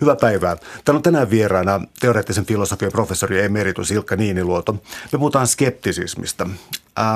[0.00, 0.56] Hyvää päivää.
[0.84, 4.72] Täällä on tänään vieraana teoreettisen filosofian professori emeritus Ilkka Niiniluoto.
[5.12, 6.46] Me puhutaan skeptisismistä.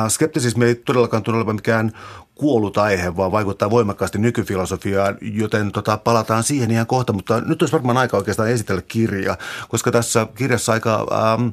[0.08, 1.92] Skeptisismi ei todellakaan tule olevan mikään
[2.34, 7.12] kuollut aihe, vaan vaikuttaa voimakkaasti nykyfilosofiaan, joten tota, palataan siihen ihan kohta.
[7.12, 9.39] Mutta nyt olisi varmaan aika oikeastaan esitellä kirja,
[9.69, 11.48] koska tässä kirjassa aika ähm,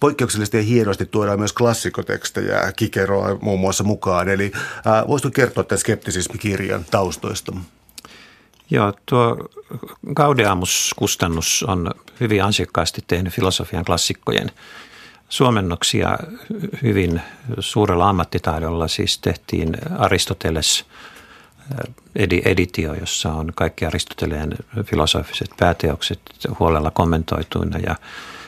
[0.00, 4.28] poikkeuksellisesti ja hienosti tuodaan myös klassikotekstejä Kikeroa muun muassa mukaan.
[4.28, 7.52] Eli äh, voisitko kertoa tämän skeptisismikirjan taustoista?
[8.70, 9.36] Joo, tuo
[10.14, 14.50] Gaudeamus-kustannus on hyvin ansiokkaasti tehnyt filosofian klassikkojen
[15.28, 16.18] suomennoksia
[16.82, 17.20] hyvin
[17.58, 18.88] suurella ammattitaidolla.
[18.88, 20.84] Siis tehtiin Aristoteles
[22.14, 26.20] eh, editio, jossa on kaikki Aristoteleen filosofiset pääteokset
[26.58, 27.96] huolella kommentoituina ja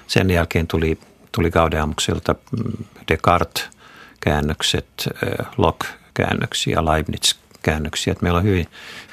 [0.07, 0.99] sen jälkeen tuli,
[1.33, 8.13] tuli Gaudeamukselta mm, Descartes-käännökset, eh, Locke-käännöksiä, Leibniz käännöksiä.
[8.13, 8.67] Että meillä on hyvin,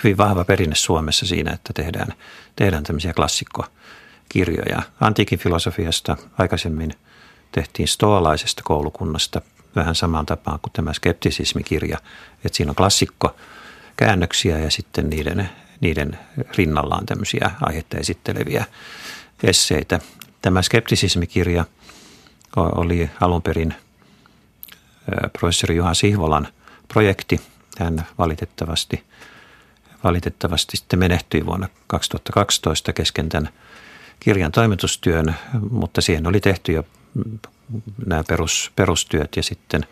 [0.03, 2.13] hyvin vahva perinne Suomessa siinä, että tehdään,
[2.55, 4.81] tehdään tämmöisiä klassikkokirjoja.
[5.01, 6.93] Antiikin filosofiasta aikaisemmin
[7.51, 9.41] tehtiin stoalaisesta koulukunnasta
[9.75, 11.97] vähän samaan tapaan kuin tämä skeptisismikirja,
[12.45, 13.35] että siinä on klassikko
[13.97, 15.49] käännöksiä ja sitten niiden,
[15.81, 16.19] niiden
[16.57, 18.65] rinnallaan tämmöisiä aihetta esitteleviä
[19.43, 19.99] esseitä.
[20.41, 21.65] Tämä skeptisismikirja
[22.55, 23.73] oli alun perin
[25.39, 26.47] professori Juha Sihvolan
[26.87, 27.41] projekti,
[27.79, 29.03] hän valitettavasti,
[30.03, 33.49] valitettavasti sitten menehtyi vuonna 2012 kesken tämän
[34.19, 35.35] kirjan toimitustyön,
[35.71, 36.83] mutta siihen oli tehty jo
[38.05, 39.85] nämä perus, perustyöt ja sitten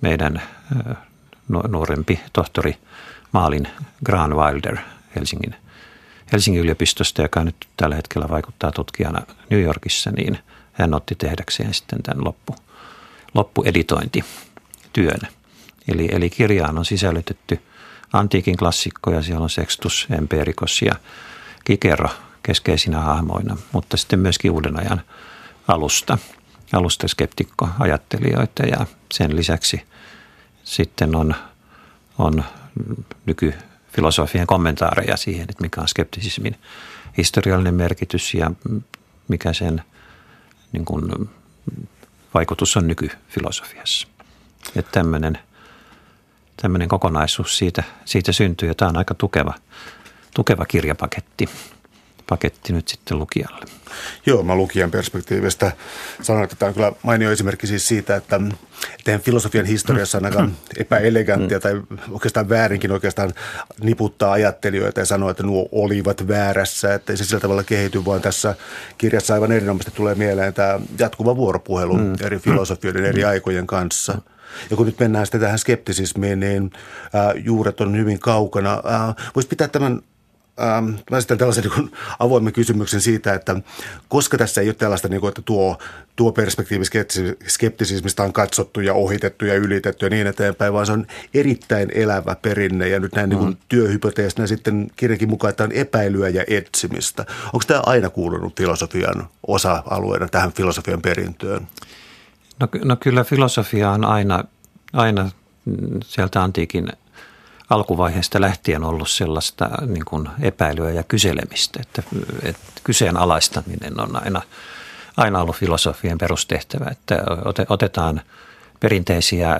[0.00, 0.42] meidän
[1.68, 2.76] nuorempi tohtori
[3.32, 3.68] Maalin
[4.04, 4.76] Granwilder
[5.16, 5.54] Helsingin,
[6.32, 10.38] Helsingin yliopistosta, joka nyt tällä hetkellä vaikuttaa tutkijana New Yorkissa, niin
[10.72, 12.56] hän otti tehdäkseen sitten tämän loppu,
[13.34, 15.20] loppueditointityön.
[15.88, 17.60] Eli, eli kirjaan on sisällytetty
[18.12, 20.94] antiikin klassikkoja, siellä on Sextus Empiricus ja
[21.64, 22.08] Kikero
[22.42, 25.02] keskeisinä hahmoina, mutta sitten myöskin uuden ajan
[25.68, 26.18] alusta,
[26.72, 29.82] alusta skeptikko-ajattelijoita ja sen lisäksi
[30.64, 31.34] sitten on,
[32.18, 32.44] on
[33.26, 36.58] nykyfilosofian kommentaareja siihen, että mikä on skeptisismin
[37.16, 38.50] historiallinen merkitys ja
[39.28, 39.82] mikä sen
[40.72, 41.30] niin kuin,
[42.34, 44.08] vaikutus on nykyfilosofiassa.
[44.76, 45.38] Että tämmöinen–
[46.56, 49.54] tämmöinen kokonaisuus siitä, siitä syntyy ja tämä on aika tukeva,
[50.34, 51.48] tukeva kirjapaketti
[52.32, 53.64] paketti nyt sitten lukijalle.
[54.26, 55.72] Joo, mä lukijan perspektiivistä
[56.22, 58.40] sanon, että tämä on kyllä mainio esimerkki siis siitä, että
[59.04, 63.32] teidän filosofian historiassa on aika epäeleganttia tai oikeastaan väärinkin oikeastaan
[63.80, 68.20] niputtaa ajattelijoita ja sanoa, että nuo olivat väärässä, että ei se sillä tavalla kehity, vaan
[68.20, 68.54] tässä
[68.98, 72.14] kirjassa aivan erinomaisesti tulee mieleen tämä jatkuva vuoropuhelu mm.
[72.20, 74.18] eri filosofioiden eri aikojen kanssa–
[74.70, 76.70] ja kun nyt mennään sitten tähän skeptisismiin, niin
[77.12, 78.82] ää, juuret on hyvin kaukana.
[79.34, 80.02] Voisi pitää tämän
[80.60, 83.56] Ähm, mä esitän tällaisen niin avoimen kysymyksen siitä, että
[84.08, 85.78] koska tässä ei ole tällaista, niin kuin, että tuo,
[86.16, 86.84] tuo perspektiivi
[87.48, 92.36] skeptisismistä on katsottu ja ohitettu ja ylitetty ja niin eteenpäin, vaan se on erittäin elävä
[92.42, 93.38] perinne ja nyt näin mm.
[93.38, 97.26] niin työhypoteesina sitten kirjankin mukaan, että on epäilyä ja etsimistä.
[97.46, 101.66] Onko tämä aina kuulunut filosofian osa-alueena tähän filosofian perintöön?
[102.60, 104.44] No, no kyllä filosofia on aina,
[104.92, 105.30] aina
[106.04, 106.92] sieltä antiikin
[107.70, 112.02] alkuvaiheesta lähtien ollut sellaista niin kuin epäilyä ja kyselemistä, että,
[112.42, 114.42] että kyseenalaistaminen on aina,
[115.16, 117.22] aina ollut filosofian perustehtävä, että
[117.68, 118.20] otetaan
[118.80, 119.58] perinteisiä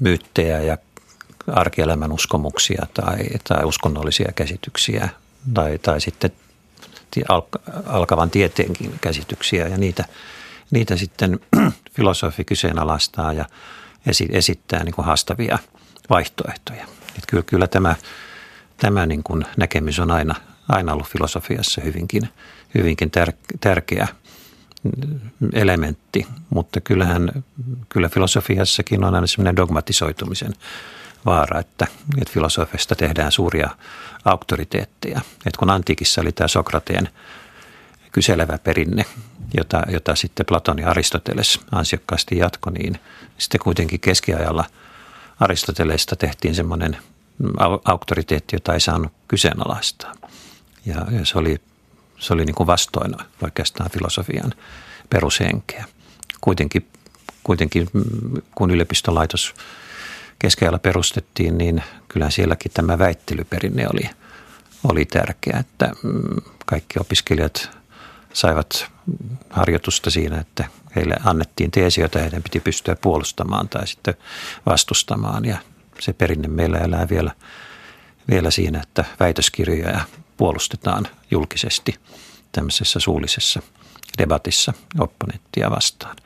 [0.00, 0.78] myyttejä ja
[1.52, 5.08] arkielämän uskomuksia tai, tai uskonnollisia käsityksiä
[5.54, 6.32] tai, tai sitten
[7.86, 10.04] alkavan tieteenkin käsityksiä ja niitä,
[10.70, 11.40] niitä sitten
[11.96, 13.44] filosofi kyseenalaistaa ja
[14.30, 15.58] esittää niin kuin haastavia
[16.10, 16.84] vaihtoehtoja.
[17.08, 17.94] Että kyllä, kyllä tämä,
[18.76, 20.34] tämä niin kuin näkemys on aina,
[20.68, 22.28] aina ollut filosofiassa hyvinkin,
[22.74, 24.08] hyvinkin tär, tärkeä
[25.52, 27.44] elementti, mutta kyllähän
[27.88, 30.52] kyllä filosofiassakin on aina semmoinen dogmatisoitumisen
[31.26, 31.86] vaara, että,
[32.20, 33.70] että filosofiasta tehdään suuria
[34.24, 35.20] auktoriteetteja.
[35.46, 37.08] Että kun antiikissa oli tämä Sokrateen
[38.12, 39.04] kyselevä perinne,
[39.56, 43.00] jota, jota sitten Platon ja Aristoteles ansiokkaasti jatko, niin
[43.38, 44.64] sitten kuitenkin keskiajalla–
[45.40, 46.96] Aristoteleista tehtiin semmoinen
[47.84, 50.14] auktoriteetti, jota ei saanut kyseenalaistaa.
[50.86, 51.60] Ja, ja se oli,
[52.18, 54.52] se oli niin kuin vastoin oikeastaan filosofian
[55.10, 55.84] perushenkeä.
[56.40, 56.86] Kuitenkin,
[57.42, 57.88] kuitenkin
[58.54, 59.54] kun yliopistolaitos
[60.38, 64.10] keskellä perustettiin, niin kyllä sielläkin tämä väittelyperinne oli,
[64.84, 67.70] oli tärkeä, että mm, kaikki opiskelijat
[68.36, 68.86] saivat
[69.50, 70.64] harjoitusta siinä, että
[70.96, 74.14] heille annettiin teesi, jota heidän piti pystyä puolustamaan tai sitten
[74.66, 75.44] vastustamaan.
[75.44, 75.58] Ja
[75.98, 77.30] se perinne meillä elää vielä,
[78.30, 80.00] vielä siinä, että väitöskirjoja
[80.36, 81.94] puolustetaan julkisesti
[82.52, 83.62] tämmöisessä suullisessa
[84.18, 86.16] debatissa opponenttia vastaan.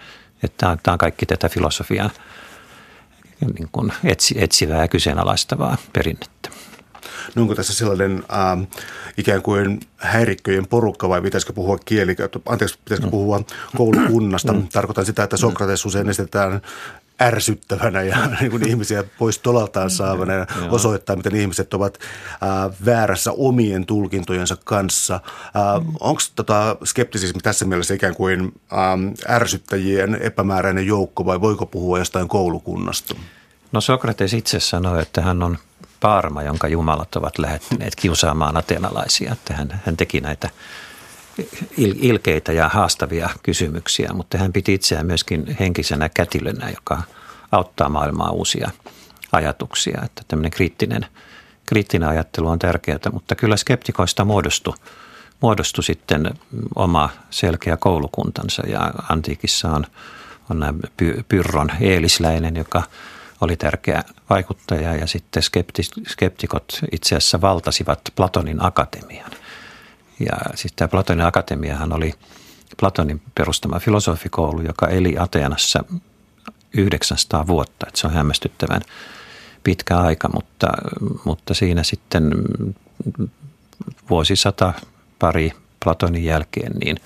[0.42, 2.10] Että tämä on kaikki tätä filosofiaa
[3.40, 3.92] niin kuin
[4.36, 6.50] etsivää ja kyseenalaistavaa perinnettä.
[7.34, 8.68] No onko tässä sellainen äh,
[9.16, 12.16] ikään kuin häirikköjen porukka vai pitäisikö puhua kieli,
[12.48, 13.10] anteeksi, pitäisikö mm.
[13.10, 13.40] puhua
[13.76, 14.52] koulukunnasta?
[14.52, 14.68] Mm.
[14.72, 16.60] Tarkoitan sitä, että Sokrates usein esitetään
[17.22, 21.98] ärsyttävänä ja niin kuin ihmisiä pois tolaltaan saavana ja osoittaa, miten ihmiset ovat
[22.32, 25.14] äh, väärässä omien tulkintojensa kanssa.
[25.14, 25.92] Äh, mm.
[26.00, 32.28] Onko tota skeptisismi tässä mielessä ikään kuin äh, ärsyttäjien epämääräinen joukko vai voiko puhua jostain
[32.28, 33.14] koulukunnasta?
[33.72, 35.58] No Sokrates itse sanoi, että hän on
[36.00, 39.32] paarma, jonka jumalat ovat lähettäneet kiusaamaan atenalaisia.
[39.32, 40.50] Että hän, hän teki näitä
[41.76, 47.02] il, ilkeitä ja haastavia kysymyksiä, mutta hän piti itseään myöskin henkisenä kätilönä, joka
[47.52, 48.70] auttaa maailmaa uusia
[49.32, 50.00] ajatuksia.
[50.04, 51.06] Että tämmöinen kriittinen,
[51.66, 54.74] kriittinen ajattelu on tärkeää, mutta kyllä skeptikoista muodostui,
[55.40, 56.30] muodostui sitten
[56.74, 59.86] oma selkeä koulukuntansa ja antiikissa on,
[60.50, 60.72] on nämä
[61.28, 62.82] Pyrron Eelisläinen, joka–
[63.40, 69.30] oli tärkeä vaikuttaja ja sitten skepti, skeptikot itse asiassa valtasivat Platonin akatemian.
[70.20, 72.14] Ja siis tämä Platonin akatemiahan oli
[72.80, 75.84] Platonin perustama filosofikoulu, joka eli Ateenassa
[76.74, 77.86] 900 vuotta.
[77.88, 78.82] Että se on hämmästyttävän
[79.64, 80.66] pitkä aika, mutta,
[81.24, 82.32] mutta siinä sitten
[84.10, 84.72] vuosisata
[85.18, 85.52] pari
[85.84, 86.96] Platonin jälkeen, niin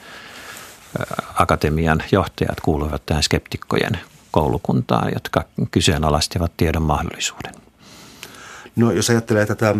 [1.34, 4.00] akatemian johtajat kuuluivat tähän skeptikkojen
[4.34, 7.54] koulukuntaa, jotka kyseenalaistivat tiedon mahdollisuuden.
[8.76, 9.75] No jos ajattelee tätä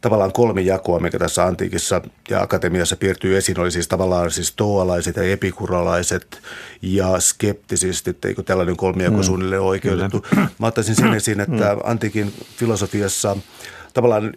[0.00, 2.00] tavallaan kolme jakoa, mikä tässä antiikissa
[2.30, 6.42] ja akatemiassa piirtyy esiin, oli siis tavallaan siis toalaiset ja epikuralaiset
[6.82, 9.22] ja skeptisistit, eikö tällainen kolmijako mm.
[9.22, 10.20] suunnilleen oikeutettu.
[10.20, 10.48] Kyllä.
[10.58, 11.80] Mä ottaisin sen esiin, että mm.
[11.84, 13.36] antiikin filosofiassa
[13.94, 14.34] tavallaan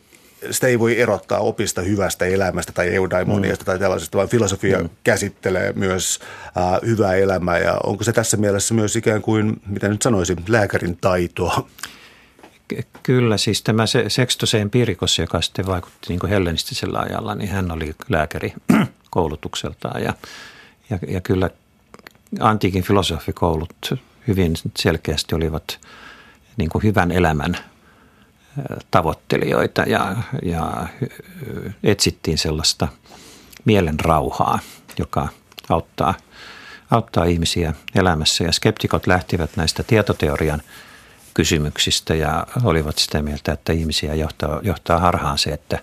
[0.51, 3.65] sitä ei voi erottaa opista hyvästä elämästä tai eudaimoniasta mm.
[3.65, 4.89] tai tällaisesta, vaan filosofia mm.
[5.03, 6.19] käsittelee myös
[6.57, 7.57] äh, hyvää elämää.
[7.57, 11.67] Ja onko se tässä mielessä myös ikään kuin, mitä nyt sanoisin, lääkärin taitoa?
[13.03, 18.53] Kyllä, siis tämä Sextus Empirikos, joka sitten vaikutti niin hellenistisellä ajalla, niin hän oli lääkäri
[19.09, 20.03] koulutukseltaan.
[20.03, 20.13] Ja,
[20.89, 21.49] ja, ja kyllä
[22.39, 23.93] antiikin filosofikoulut
[24.27, 25.79] hyvin selkeästi olivat
[26.57, 27.57] niin kuin hyvän elämän
[28.91, 30.87] tavoittelijoita ja, ja
[31.83, 32.87] etsittiin sellaista
[33.65, 34.59] mielen rauhaa,
[34.99, 35.27] joka
[35.69, 36.13] auttaa,
[36.91, 38.43] auttaa ihmisiä elämässä.
[38.43, 40.61] Ja skeptikot lähtivät näistä tietoteorian
[41.33, 45.79] kysymyksistä ja olivat sitä mieltä, että ihmisiä johtaa, johtaa harhaan se, että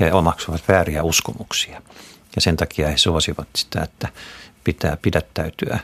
[0.00, 1.82] he omaksuvat vääriä uskomuksia.
[2.36, 4.08] Ja sen takia he suosivat sitä, että
[4.64, 5.78] pitää pidättäytyä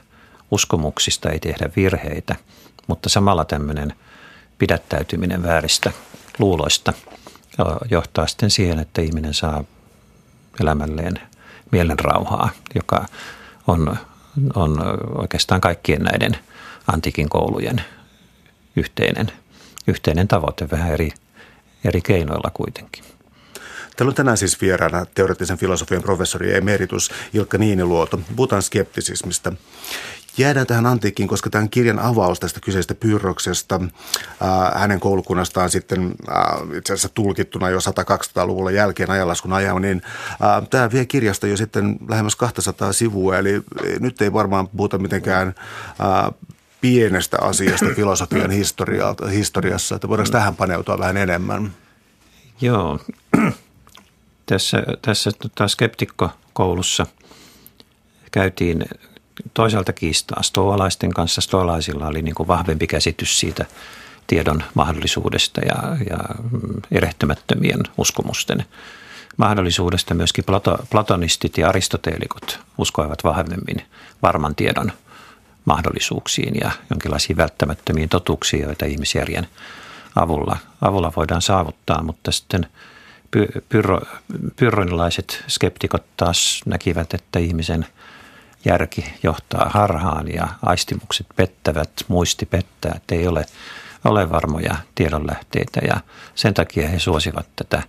[0.51, 2.37] uskomuksista, ei tehdä virheitä,
[2.87, 3.95] mutta samalla tämmöinen
[4.59, 5.93] pidättäytyminen vääristä
[6.39, 6.93] luuloista
[7.91, 9.65] johtaa sitten siihen, että ihminen saa
[10.61, 11.15] elämälleen
[11.71, 13.07] mielenrauhaa, joka
[13.67, 13.97] on,
[14.55, 14.79] on
[15.19, 16.37] oikeastaan kaikkien näiden
[16.87, 17.83] antiikin koulujen
[18.77, 19.33] yhteinen,
[19.87, 21.11] yhteinen tavoite vähän eri,
[21.85, 23.05] eri keinoilla kuitenkin.
[23.97, 28.21] Täällä on tänään siis vieraana teoreettisen filosofian professori emeritus Ilkka Niiniluoto.
[28.37, 29.53] Puhutaan skeptisismistä.
[30.37, 33.81] Jäädään tähän antiikkiin, koska tämän kirjan avaus tästä kyseisestä pyrroksesta
[34.41, 40.03] ää, hänen koulukunnastaan sitten ää, itse asiassa tulkittuna jo 100-200-luvulla jälkeen ajanlaskun ajan, niin
[40.41, 43.63] ää, tämä vie kirjasta jo sitten lähemmäs 200 sivua, eli
[44.01, 45.55] nyt ei varmaan puhuta mitenkään
[45.99, 46.33] ää,
[46.81, 48.51] pienestä asiasta filosofian
[49.31, 51.73] historiassa, että voidaanko tähän paneutua vähän enemmän?
[52.61, 52.99] Joo,
[54.47, 57.07] tässä, tässä tota, skeptikkokoulussa
[58.31, 58.85] käytiin
[59.55, 61.41] toisaalta kiistaa stoalaisten kanssa.
[61.41, 63.67] Stoalaisilla oli niin kuin vahvempi käsitys siitä
[64.27, 66.19] tiedon mahdollisuudesta ja, ja
[66.93, 68.65] erehtymättömien uskomusten
[69.37, 70.15] mahdollisuudesta.
[70.15, 73.87] Myöskin Plato, platonistit ja aristoteelikot uskoivat vahvemmin
[74.23, 74.93] varman tiedon
[75.65, 79.47] mahdollisuuksiin ja jonkinlaisiin välttämättömiin totuuksiin, joita ihmisjärjen
[80.17, 82.67] avulla, avulla voidaan saavuttaa, mutta sitten
[83.69, 84.01] pyrro,
[84.57, 87.87] pyrronilaiset skeptikot taas näkivät, että ihmisen–
[88.65, 93.47] järki johtaa harhaan ja aistimukset pettävät, muisti pettää, että ei ole,
[94.05, 96.01] ole varmoja tiedonlähteitä ja
[96.35, 97.83] sen takia he suosivat tätä,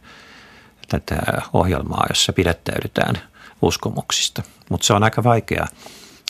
[0.87, 1.15] tätä
[1.53, 3.21] ohjelmaa, jossa pidättäydytään
[3.61, 4.43] uskomuksista.
[4.69, 5.65] Mutta se on aika vaikea,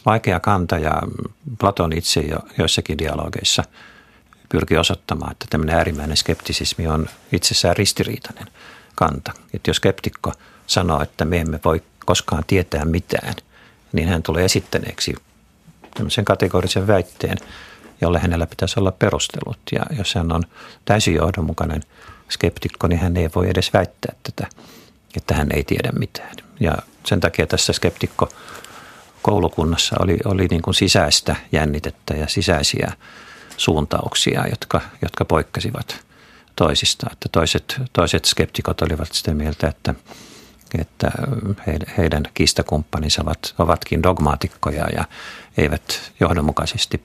[0.06, 1.02] vaikea kanta ja
[1.60, 3.64] Platon itse jo joissakin dialogeissa
[4.50, 8.48] pyrkii osoittamaan, että tämmöinen äärimmäinen skeptisismi on itsessään ristiriitainen
[8.96, 9.32] kanta.
[9.54, 10.34] Että jos skeptikko
[10.68, 13.34] sanoo, että me emme voi koskaan tietää mitään–
[13.94, 15.16] niin hän tulee esittäneeksi
[15.94, 17.38] tämmöisen kategorisen väitteen.
[18.02, 19.60] jolle hänellä pitäisi olla perustelut.
[19.72, 20.44] Ja jos hän on
[20.86, 21.84] täysin johdonmukainen
[22.30, 24.48] skeptikko, niin hän ei voi edes väittää tätä,
[25.18, 26.36] että hän ei tiedä mitään.
[26.60, 28.30] Ja sen takia tässä skeptikko
[29.22, 32.92] koulukunnassa oli, oli niin kuin sisäistä jännitettä ja sisäisiä
[33.58, 36.00] suuntauksia, jotka, jotka poikkesivat
[36.56, 37.08] toisista.
[37.12, 39.96] Että toiset, toiset skeptikot olivat sitä mieltä, että,
[40.82, 41.12] että
[41.98, 45.06] heidän kiistakumppaninsa ovat, ovatkin dogmaatikkoja ja
[45.58, 47.02] eivät johdonmukaisesti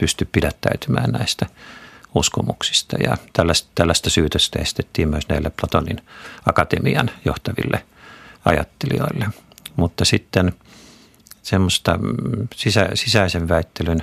[0.00, 1.46] pysty pidättäytymään näistä
[2.14, 2.96] uskomuksista.
[3.02, 6.00] Ja tällaista, tällaista syytöstä estettiin myös näille Platonin
[6.46, 7.84] akatemian johtaville
[8.44, 9.28] ajattelijoille.
[9.76, 10.52] Mutta sitten
[11.42, 11.98] semmoista
[12.54, 14.02] sisä, sisäisen väittelyn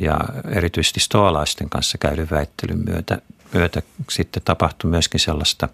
[0.00, 0.18] ja
[0.48, 3.18] erityisesti stoalaisten kanssa käydyn väittelyn myötä,
[3.54, 5.68] myötä sitten tapahtui myöskin sellaista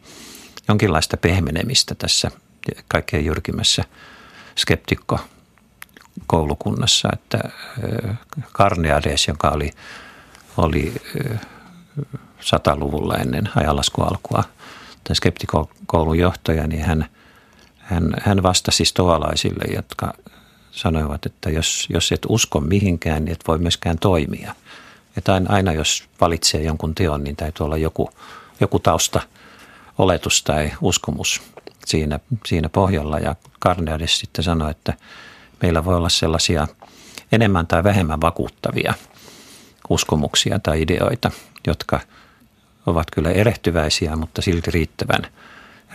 [0.68, 2.30] jonkinlaista pehmenemistä tässä
[2.88, 3.84] kaikkein jyrkimmässä
[4.58, 5.20] skeptikko
[6.26, 7.38] koulukunnassa, että
[8.52, 9.70] Karneades, joka oli,
[10.56, 10.94] oli
[12.40, 14.44] sataluvulla ennen ajanlasku alkua
[15.04, 17.06] tämän skeptikokoulun johtaja, niin hän,
[17.78, 20.14] hän, hän vastasi stoalaisille, jotka
[20.70, 24.54] sanoivat, että jos, jos et usko mihinkään, niin et voi myöskään toimia.
[25.16, 28.10] Että aina, aina jos valitsee jonkun teon, niin täytyy olla joku,
[28.60, 29.20] joku tausta,
[29.98, 31.42] oletus tai uskomus
[31.86, 33.18] siinä, siinä pohjalla.
[33.18, 34.94] Ja Carneades sitten sanoi, että
[35.62, 36.68] meillä voi olla sellaisia
[37.32, 38.94] enemmän tai vähemmän vakuuttavia
[39.88, 41.30] uskomuksia tai ideoita,
[41.66, 42.00] jotka
[42.86, 45.26] ovat kyllä erehtyväisiä, mutta silti riittävän,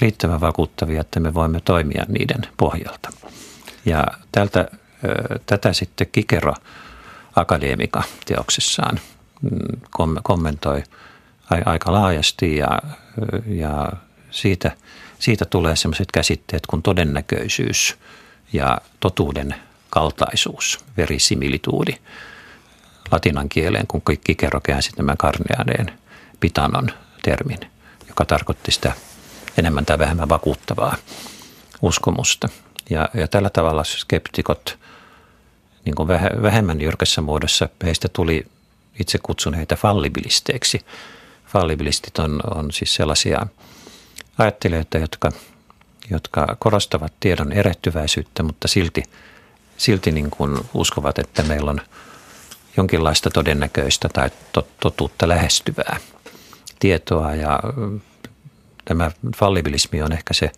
[0.02, 3.10] riittävän vakuuttavia, että me voimme toimia niiden pohjalta.
[3.86, 4.68] Ja tältä,
[5.46, 6.54] tätä sitten Kikero
[7.36, 9.00] akadeemika teoksessaan
[9.42, 10.84] mm, kommentoi
[11.66, 12.80] aika laajasti ja,
[13.46, 13.92] ja
[14.32, 14.72] siitä,
[15.20, 17.98] siitä tulee sellaiset käsitteet kuin todennäköisyys
[18.54, 19.56] ja totuuden
[19.90, 21.94] kaltaisuus, verisimilituudi
[23.12, 25.92] latinan kieleen, kun Kikero käänsi tämän karneaneen
[26.40, 26.92] pitanon
[27.24, 27.60] termin,
[28.08, 28.92] joka tarkoitti sitä
[29.58, 30.96] enemmän tai vähemmän vakuuttavaa
[31.82, 32.50] uskomusta.
[32.90, 34.80] Ja, ja tällä tavalla skeptikot
[35.86, 36.08] niin kuin
[36.42, 38.46] vähemmän jyrkässä muodossa, heistä tuli,
[39.00, 40.86] itse kutsun heitä fallibilisteiksi.
[41.48, 43.48] Fallibilistit on, on siis sellaisia
[44.38, 45.32] ajattelijoita, jotka,
[46.10, 49.04] jotka korostavat tiedon erehtyväisyyttä, mutta silti,
[49.78, 51.82] silti niin kuin uskovat, että meillä on
[52.78, 54.30] jonkinlaista todennäköistä tai
[54.80, 55.98] totuutta lähestyvää
[56.80, 57.36] tietoa.
[57.36, 57.60] Ja
[58.86, 60.52] tämä fallibilismi on ehkä se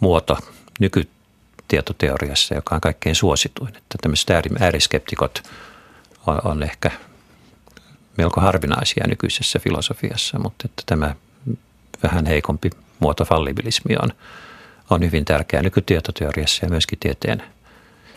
[0.00, 0.38] muoto
[0.80, 1.08] nyky,
[1.68, 3.76] tietoteoriassa, joka on kaikkein suosituin.
[3.76, 5.42] Että tämmöiset ääriskeptikot
[6.26, 6.90] on, on ehkä
[8.18, 11.14] melko harvinaisia nykyisessä filosofiassa, mutta että tämä
[12.02, 14.12] vähän heikompi muoto fallibilismi on,
[14.90, 17.42] on hyvin tärkeä nykytietoteoriassa ja myöskin tieteen,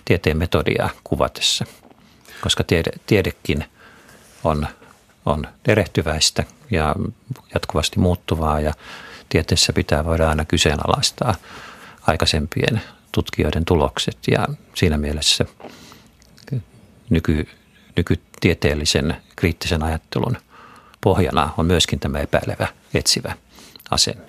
[0.05, 1.65] tieteen metodia kuvatessa,
[2.41, 3.65] koska tiede, tiedekin
[4.43, 4.67] on,
[5.25, 6.95] on erehtyväistä ja
[7.53, 8.73] jatkuvasti muuttuvaa ja
[9.29, 11.35] tieteessä pitää voida aina kyseenalaistaa
[12.07, 12.81] aikaisempien
[13.11, 15.45] tutkijoiden tulokset ja siinä mielessä
[17.09, 17.47] nyky,
[17.95, 20.37] nykytieteellisen kriittisen ajattelun
[21.01, 23.33] pohjana on myöskin tämä epäilevä, etsivä
[23.91, 24.25] asenne.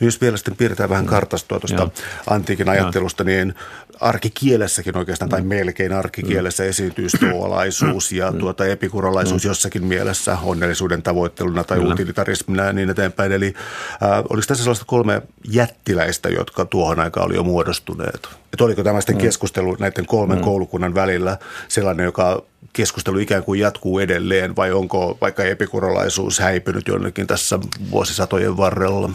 [0.00, 1.88] No jos vielä sitten piirretään vähän kartastoa tuosta
[2.26, 3.54] antiikin ajattelusta, niin
[4.00, 5.48] arkikielessäkin oikeastaan, tai mm.
[5.48, 6.68] melkein arkikielessä mm.
[6.68, 8.38] esiintyy stoalaisuus ja mm.
[8.38, 11.92] tuota epikuralaisuus jossakin mielessä onnellisuuden tavoitteluna tai Kyllä.
[11.92, 13.32] utilitarismina ja niin eteenpäin.
[13.32, 13.54] Eli
[14.02, 18.28] äh, oliko tässä sellaista kolme jättiläistä, jotka tuohon aikaan oli jo muodostuneet?
[18.52, 20.44] Että oliko tämä sitten keskustelu näiden kolmen mm.
[20.44, 21.38] koulukunnan välillä
[21.68, 27.58] sellainen, joka keskustelu ikään kuin jatkuu edelleen vai onko vaikka epikuralaisuus häipynyt jonnekin tässä
[27.90, 29.10] vuosisatojen varrella?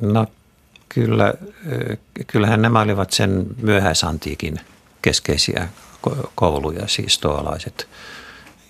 [0.00, 0.26] No
[0.88, 1.34] kyllä,
[2.26, 4.60] kyllähän nämä olivat sen myöhäisantiikin
[5.02, 5.68] keskeisiä
[6.34, 7.88] kouluja, siis toalaiset,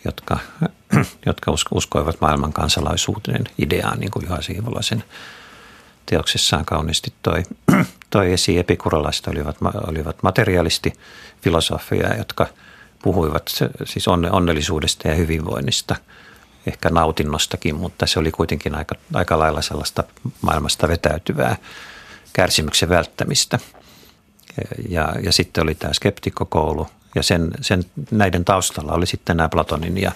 [0.04, 0.38] jotka,
[1.26, 5.04] jotka uskoivat maailman kansalaisuuden ideaan, niin kuin Juha Siivolaisen
[6.06, 7.42] teoksessaan kauniisti toi,
[8.10, 8.60] toi esiin.
[8.60, 9.56] Epikuralaiset olivat,
[9.86, 10.92] olivat materiaalisti
[11.42, 12.46] filosofia, jotka
[13.02, 13.50] puhuivat
[13.84, 15.96] siis onnellisuudesta ja hyvinvoinnista–
[16.66, 20.04] ehkä nautinnostakin, mutta se oli kuitenkin aika, aika lailla sellaista
[20.40, 21.56] maailmasta vetäytyvää
[22.32, 23.58] kärsimyksen välttämistä.
[24.88, 29.98] Ja, ja sitten oli tämä skeptikkokoulu ja sen, sen, näiden taustalla oli sitten nämä Platonin
[29.98, 30.12] ja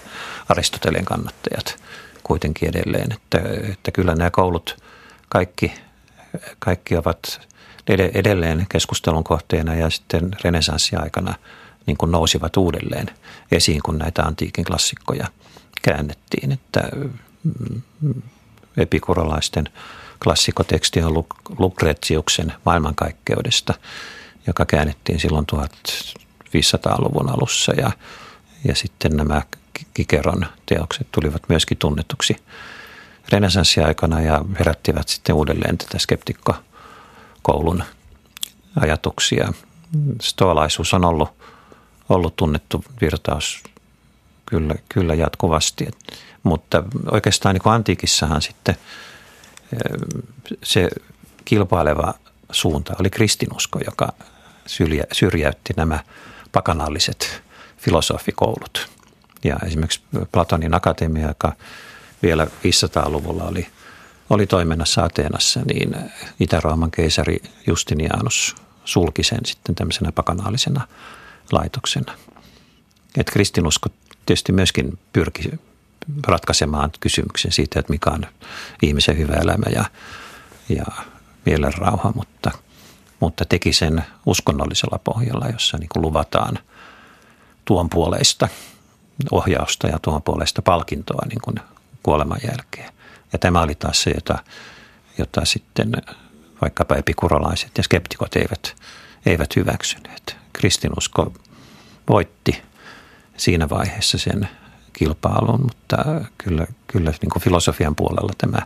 [0.49, 1.83] Aristoteleen kannattajat
[2.23, 3.11] kuitenkin edelleen.
[3.11, 4.77] Että, että kyllä nämä koulut
[5.29, 5.73] kaikki,
[6.59, 7.47] kaikki ovat
[8.13, 11.33] edelleen keskustelun kohteena ja sitten renesanssiaikana
[11.85, 13.09] niin kuin nousivat uudelleen
[13.51, 15.27] esiin, kun näitä antiikin klassikkoja–
[15.81, 16.89] käännettiin, että
[17.43, 17.81] mm,
[18.77, 19.69] epikurolaisten
[20.23, 21.25] klassikoteksti on
[21.57, 23.73] Lucretiuksen maailmankaikkeudesta,
[24.47, 27.91] joka käännettiin silloin 1500-luvun alussa ja,
[28.63, 29.41] ja sitten nämä
[29.93, 32.35] Kikeron teokset tulivat myöskin tunnetuksi
[33.29, 37.83] renesanssiaikana ja herättivät sitten uudelleen tätä skeptikkokoulun
[38.75, 39.53] ajatuksia.
[40.21, 41.29] Stoalaisuus on ollut,
[42.09, 43.63] ollut tunnettu virtaus
[44.49, 45.87] kyllä, kyllä jatkuvasti,
[46.43, 48.75] mutta oikeastaan niin antiikissahan sitten
[50.63, 50.89] se
[51.45, 52.13] kilpaileva
[52.51, 54.13] suunta oli kristinusko, joka
[55.11, 55.99] syrjäytti nämä
[56.51, 57.41] pakanalliset
[57.77, 58.89] filosofikoulut.
[59.43, 60.01] Ja esimerkiksi
[60.31, 61.53] Platonin akatemia, joka
[62.23, 63.67] vielä 500-luvulla oli,
[64.29, 65.95] oli toiminnassa Ateenassa, niin
[66.39, 67.37] Itä-Rooman keisari
[67.67, 70.87] Justinianus sulki sen sitten tämmöisenä pakanaalisena
[71.51, 72.17] laitoksena.
[73.17, 73.89] Et kristinusko
[74.27, 75.51] tietysti myöskin pyrki
[76.27, 78.25] ratkaisemaan kysymyksen siitä, että mikä on
[78.81, 79.85] ihmisen hyvä elämä ja,
[80.69, 80.85] ja
[81.45, 82.51] mielenrauha, mutta,
[83.19, 86.59] mutta teki sen uskonnollisella pohjalla, jossa niin kuin luvataan
[87.65, 88.47] tuon puoleista
[89.31, 91.55] ohjausta ja tuon puolesta palkintoa niin kuin
[92.03, 92.93] kuoleman jälkeen.
[93.33, 94.39] Ja tämä oli taas se, jota,
[95.17, 95.91] jota sitten
[96.61, 98.75] vaikkapa epikurolaiset ja skeptikot eivät,
[99.25, 100.35] eivät hyväksyneet.
[100.53, 101.33] Kristinusko
[102.09, 102.61] voitti
[103.37, 104.49] siinä vaiheessa sen
[104.93, 105.97] kilpailun, mutta
[106.37, 108.59] kyllä, kyllä niin kuin filosofian puolella tämä,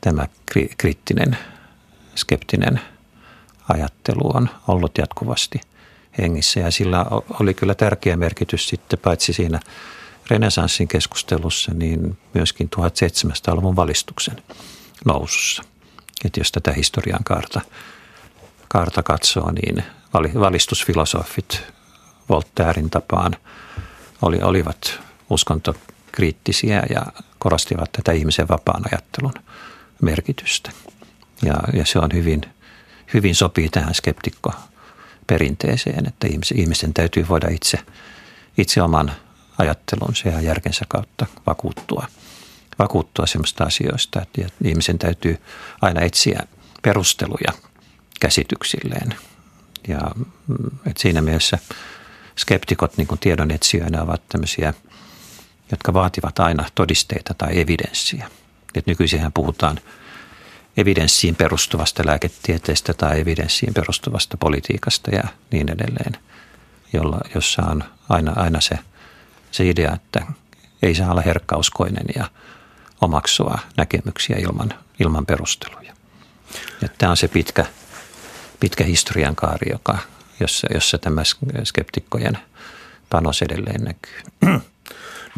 [0.00, 0.28] tämä
[0.76, 1.38] kriittinen,
[2.16, 2.80] skeptinen
[3.68, 5.60] ajattelu on ollut jatkuvasti
[6.18, 7.06] hengissä ja sillä
[7.40, 9.60] oli kyllä tärkeä merkitys sitten paitsi siinä
[10.30, 14.42] renesanssin keskustelussa, niin myöskin 1700-luvun valistuksen
[15.04, 15.62] nousussa.
[16.24, 17.60] Että jos tätä historian kaarta,
[18.68, 19.84] kaarta katsoo, niin
[20.14, 21.62] valistusfilosofit
[22.28, 23.36] Voltairein tapaan
[24.22, 27.06] oli, olivat uskontokriittisiä ja
[27.38, 29.34] korostivat tätä ihmisen vapaan ajattelun
[30.02, 30.70] merkitystä.
[31.42, 32.40] Ja, ja se on hyvin,
[33.14, 34.52] hyvin sopii tähän skeptikko
[35.26, 37.78] perinteeseen, että ihmisen täytyy voida itse,
[38.58, 39.12] itse oman
[39.58, 42.06] ajattelunsa ja järkensä kautta vakuuttua,
[42.78, 45.38] vakuuttua sellaista asioista, että ihmisen täytyy
[45.80, 46.40] aina etsiä
[46.82, 47.52] perusteluja
[48.20, 49.14] käsityksilleen.
[49.88, 50.56] Ja mm,
[50.86, 51.58] että siinä mielessä
[52.38, 54.74] skeptikot niin kuin tiedon etsijöinä ovat tämmöisiä,
[55.70, 58.30] jotka vaativat aina todisteita tai evidenssiä.
[58.74, 59.80] Et nykyisinhän puhutaan
[60.76, 66.12] evidenssiin perustuvasta lääketieteestä tai evidenssiin perustuvasta politiikasta ja niin edelleen,
[66.92, 68.78] jolla, jossa on aina, aina se,
[69.50, 70.26] se idea, että
[70.82, 72.30] ei saa olla herkkauskoinen ja
[73.00, 75.92] omaksua näkemyksiä ilman, ilman perusteluja.
[76.82, 77.66] Ja tämä on se pitkä,
[78.60, 79.98] pitkä historian kaari, joka,
[80.40, 81.22] jossa, jossa tämä
[81.64, 82.38] skeptikkojen
[83.10, 84.60] panos edelleen näkyy.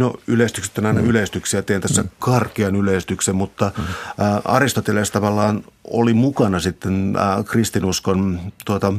[0.01, 1.11] No yleistykset on aina mm.
[1.11, 1.63] yleistyksiä.
[1.63, 2.09] Teen tässä mm.
[2.19, 3.85] karkean yleistyksen, mutta mm.
[4.25, 8.93] ä, Aristoteles tavallaan oli mukana sitten ä, kristinuskon, tuota,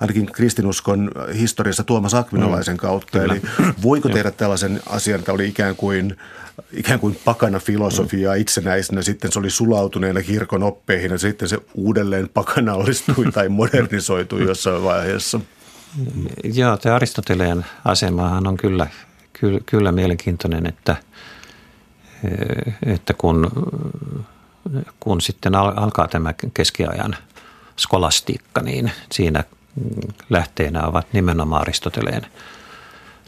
[0.00, 2.78] ainakin kristinuskon historiassa Tuomas Akvinolaisen mm.
[2.78, 3.18] kautta.
[3.18, 3.34] Kyllä.
[3.34, 3.42] Eli
[3.82, 6.16] voiko tehdä tällaisen asian, että oli ikään kuin,
[6.72, 8.40] ikään kuin pakana filosofia mm.
[8.40, 14.82] itsenäisenä, sitten se oli sulautuneena kirkon oppeihin ja sitten se uudelleen pakanallistui tai modernisoitui jossain
[14.82, 15.40] vaiheessa?
[16.44, 18.86] Joo, tämä Aristoteleen asemahan on kyllä
[19.40, 20.96] kyllä, kyllä mielenkiintoinen, että,
[22.86, 23.50] että kun,
[25.00, 27.16] kun sitten alkaa tämä keskiajan
[27.76, 29.44] skolastiikka, niin siinä
[30.30, 32.26] lähteenä ovat nimenomaan Aristoteleen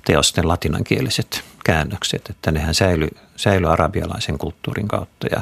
[0.05, 5.41] teosten latinankieliset käännökset, että nehän säily, säily arabialaisen kulttuurin kautta ja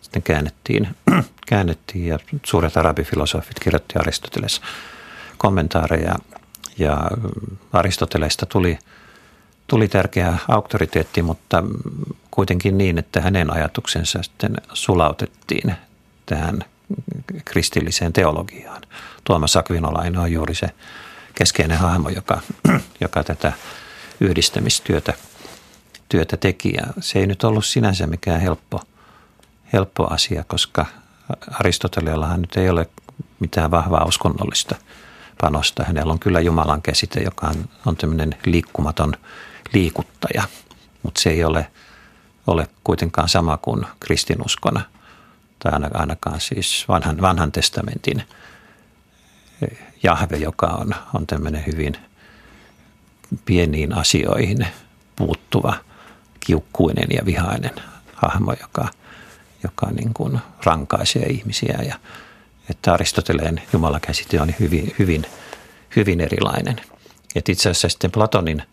[0.00, 0.88] sitten käännettiin,
[1.48, 4.60] käännettiin ja suuret arabifilosofit kirjoitti Aristoteles
[5.38, 6.14] kommentaareja
[6.78, 7.10] ja
[7.72, 8.78] Aristoteleista tuli–
[9.70, 11.64] tuli tärkeä auktoriteetti, mutta
[12.30, 15.74] kuitenkin niin, että hänen ajatuksensa sitten sulautettiin
[16.26, 16.64] tähän
[17.44, 18.82] kristilliseen teologiaan.
[19.24, 20.66] Tuomas Akvinolainen on juuri se
[21.34, 22.40] keskeinen hahmo, joka,
[23.00, 23.52] joka tätä
[24.20, 25.14] yhdistämistyötä
[26.08, 26.72] työtä teki.
[26.76, 28.82] Ja se ei nyt ollut sinänsä mikään helppo,
[29.72, 30.86] helppo asia, koska
[31.50, 32.88] Aristoteleellahan nyt ei ole
[33.40, 34.76] mitään vahvaa uskonnollista
[35.40, 35.84] panosta.
[35.84, 39.14] Hänellä on kyllä Jumalan käsite, joka on, on tämmöinen liikkumaton–
[39.72, 40.42] liikuttaja,
[41.02, 41.66] mutta se ei ole,
[42.46, 44.82] ole kuitenkaan sama kuin kristinuskona
[45.58, 48.22] tai ainakaan siis vanhan, vanhan testamentin
[50.02, 51.96] Jahve, joka on, on tämmöinen hyvin
[53.44, 54.66] pieniin asioihin
[55.16, 55.74] puuttuva,
[56.40, 57.74] kiukkuinen ja vihainen
[58.14, 58.88] hahmo, joka,
[59.62, 61.78] joka niin kuin rankaisee ihmisiä.
[61.88, 61.94] Ja,
[62.70, 65.26] että Aristoteleen Jumalakäsite on hyvin, hyvin,
[65.96, 66.76] hyvin erilainen.
[67.34, 68.62] Et itse asiassa sitten Platonin–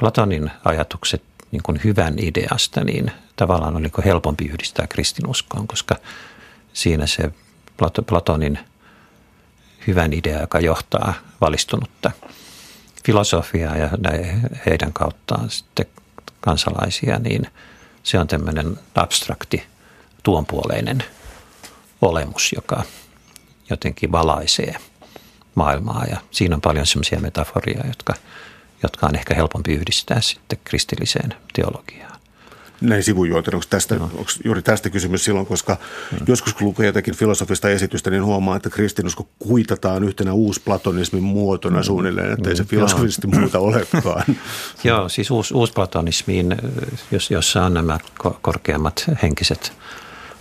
[0.00, 5.96] Platonin ajatukset niin kuin hyvän ideasta, niin tavallaan oli helpompi yhdistää kristinuskoon, koska
[6.72, 7.32] siinä se
[8.06, 8.58] Platonin
[9.86, 12.10] hyvän idea, joka johtaa valistunutta
[13.04, 13.90] filosofiaa ja
[14.66, 15.86] heidän kauttaan sitten
[16.40, 17.46] kansalaisia, niin
[18.02, 19.62] se on tämmöinen abstrakti
[20.22, 21.04] tuonpuoleinen
[22.02, 22.82] olemus, joka
[23.70, 24.74] jotenkin valaisee
[25.54, 26.04] maailmaa.
[26.10, 28.14] Ja siinä on paljon semmoisia metaforia, jotka,
[28.82, 32.10] jotka on ehkä helpompi yhdistää sitten kristilliseen teologiaan
[32.80, 33.54] näin sivujuonten.
[33.54, 34.04] Onko, tästä, no.
[34.04, 35.76] onko juuri tästä kysymys silloin, koska
[36.12, 36.18] no.
[36.26, 41.82] joskus kun lukee jotakin filosofista esitystä, niin huomaa, että kristinusko kuitataan yhtenä uusplatonismin muotona mm.
[41.82, 43.40] suunnilleen, että ei se filosofisesti no.
[43.40, 44.36] muuta olekaan.
[44.84, 46.56] Joo, siis uus, uusplatonismiin,
[47.10, 47.98] jos, jossa on nämä
[48.42, 49.72] korkeammat henkiset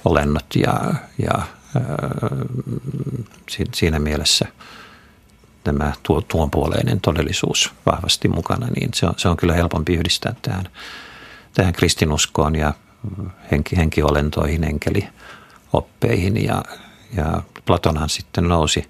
[0.05, 1.43] olennot ja, ja äh,
[3.73, 4.45] siinä mielessä
[5.73, 10.69] tämä tuo, tuonpuoleinen todellisuus vahvasti mukana, niin se on, se on kyllä helpompi yhdistää tähän
[11.53, 12.73] tähän kristinuskoon ja
[13.51, 16.63] henki, henkiolentoihin, enkelioppeihin ja,
[17.17, 18.89] ja Platonhan sitten nousi,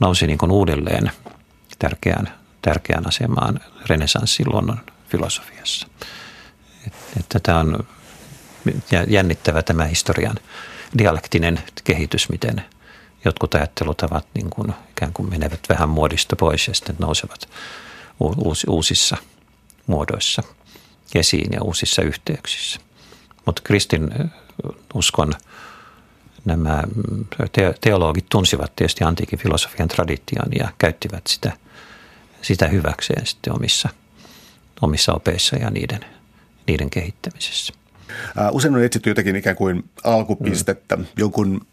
[0.00, 1.10] nousi niin uudelleen
[1.78, 5.86] tärkeään, tärkeään asemaan renesanssin luonnon filosofiassa.
[7.20, 7.86] Että tämä on
[9.08, 10.36] jännittävä tämä historian
[10.98, 12.64] dialektinen kehitys, miten
[13.24, 17.48] jotkut ajattelutavat niin kuin ikään kuin menevät vähän muodista pois ja sitten nousevat
[18.66, 19.16] uusissa
[19.86, 20.42] muodoissa–
[21.14, 22.80] esiin ja uusissa yhteyksissä.
[23.46, 24.10] Mutta kristin
[24.94, 25.32] uskon
[26.44, 26.82] nämä
[27.80, 31.52] teologit tunsivat tietysti antiikin filosofian tradition ja käyttivät sitä,
[32.42, 33.88] sitä hyväkseen sitten omissa,
[34.82, 36.04] omissa opeissa ja niiden,
[36.66, 37.72] niiden kehittämisessä.
[38.52, 41.06] Usein on etsitty jotakin ikään kuin alkupistettä, mm.
[41.16, 41.66] jonkun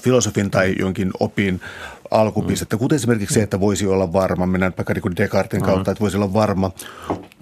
[0.00, 1.60] filosofin tai jonkin opin
[2.10, 6.16] alkupistettä, kuten esimerkiksi se, että voisi olla varma, mennään vaikka niin Descartin kautta, että voisi
[6.16, 6.70] olla varma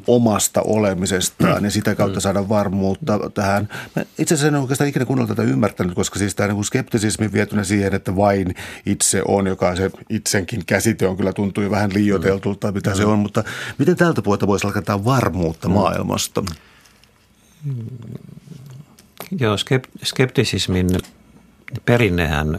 [0.06, 3.68] omasta olemisestaan ja sitä kautta saada varmuutta tähän.
[3.96, 7.64] Mä itse asiassa en oikeastaan ikinä kunnolla tätä ymmärtänyt, koska siis tämä niin skeptisismi vietynä
[7.64, 8.54] siihen, että vain
[8.86, 12.96] itse on, joka se itsenkin käsite on kyllä tuntuu vähän liioiteltulta, mitä mm.
[12.96, 13.44] se on, mutta
[13.78, 15.74] miten tältä puolta voisi alkaa varmuutta mm.
[15.74, 16.44] maailmasta?
[19.38, 19.56] Joo,
[20.04, 20.86] skeptisismin
[21.84, 22.58] perinnehän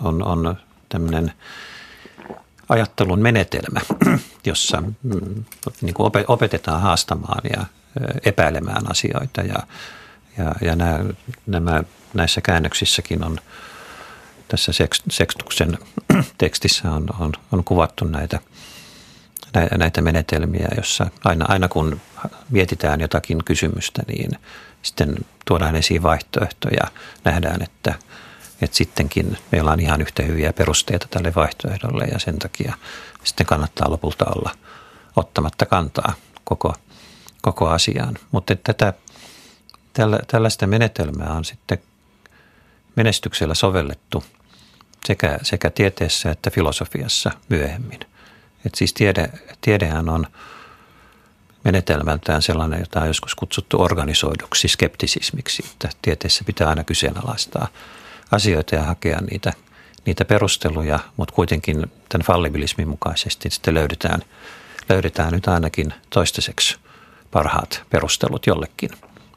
[0.00, 0.56] on, on
[0.88, 1.32] tämmöinen
[2.68, 3.80] ajattelun menetelmä,
[4.46, 5.44] jossa mm,
[5.80, 7.64] niin kuin opetetaan haastamaan ja
[8.24, 9.40] epäilemään asioita.
[9.40, 9.62] Ja,
[10.38, 10.98] ja, ja nämä,
[11.46, 11.82] nämä,
[12.14, 13.38] näissä käännöksissäkin on,
[14.48, 14.72] tässä
[15.10, 15.78] Sextuksen
[16.38, 18.40] tekstissä on, on, on kuvattu näitä,
[19.78, 22.00] näitä menetelmiä, jossa aina, aina kun
[22.50, 24.30] mietitään jotakin kysymystä, niin
[24.82, 26.84] sitten tuodaan esiin vaihtoehtoja,
[27.24, 27.94] nähdään, että–
[28.62, 32.74] että sittenkin meillä on ihan yhtä hyviä perusteita tälle vaihtoehdolle ja sen takia
[33.24, 34.50] sitten kannattaa lopulta olla
[35.16, 36.12] ottamatta kantaa
[36.44, 36.74] koko,
[37.42, 38.18] koko asiaan.
[38.30, 38.92] Mutta tätä,
[39.92, 41.78] tällä, tällaista menetelmää on sitten
[42.96, 44.24] menestyksellä sovellettu
[45.04, 48.00] sekä, sekä tieteessä että filosofiassa myöhemmin.
[48.66, 50.26] Et siis tiede, tiedehän on
[51.64, 57.68] menetelmältään sellainen, jota on joskus kutsuttu organisoiduksi skeptisismiksi, että tieteessä pitää aina kyseenalaistaa–
[58.30, 59.52] asioita ja hakea niitä,
[60.06, 64.22] niitä perusteluja, mutta kuitenkin tämän fallibilismin mukaisesti sitten löydetään,
[64.88, 66.76] löydetään nyt ainakin toistaiseksi
[67.30, 68.90] parhaat perustelut jollekin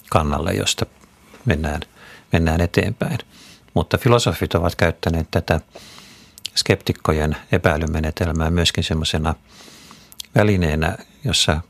[0.09, 0.85] kannalle, josta
[1.45, 1.81] mennään,
[2.31, 3.17] mennään eteenpäin.
[3.73, 5.59] Mutta filosofit ovat käyttäneet tätä
[6.55, 9.35] skeptikkojen epäilymenetelmää myöskin semmoisena
[10.35, 11.61] välineenä, jossa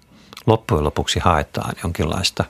[0.45, 2.43] loppujen lopuksi haetaan jonkinlaista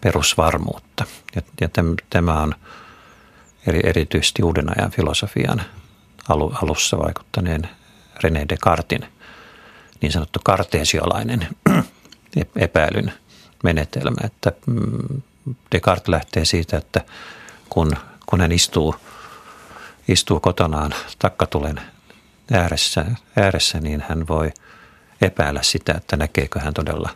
[0.00, 1.04] perusvarmuutta.
[1.36, 1.68] Ja, ja
[2.10, 2.54] tämä on
[3.66, 5.62] eri, erityisesti uuden ajan filosofian
[6.62, 7.68] alussa vaikuttaneen
[8.24, 9.08] René Descartin
[10.00, 11.48] niin sanottu karteesiolainen
[12.56, 13.12] epäilyn
[13.62, 15.22] menetelmä, että mm,
[15.72, 17.00] Descartes lähtee siitä, että
[17.68, 17.96] kun,
[18.26, 18.94] kun hän istuu,
[20.08, 21.80] istuu kotonaan takkatulen
[22.52, 23.04] ääressä,
[23.36, 24.50] ääressä, niin hän voi
[25.20, 27.10] epäillä sitä, että näkeekö hän todella,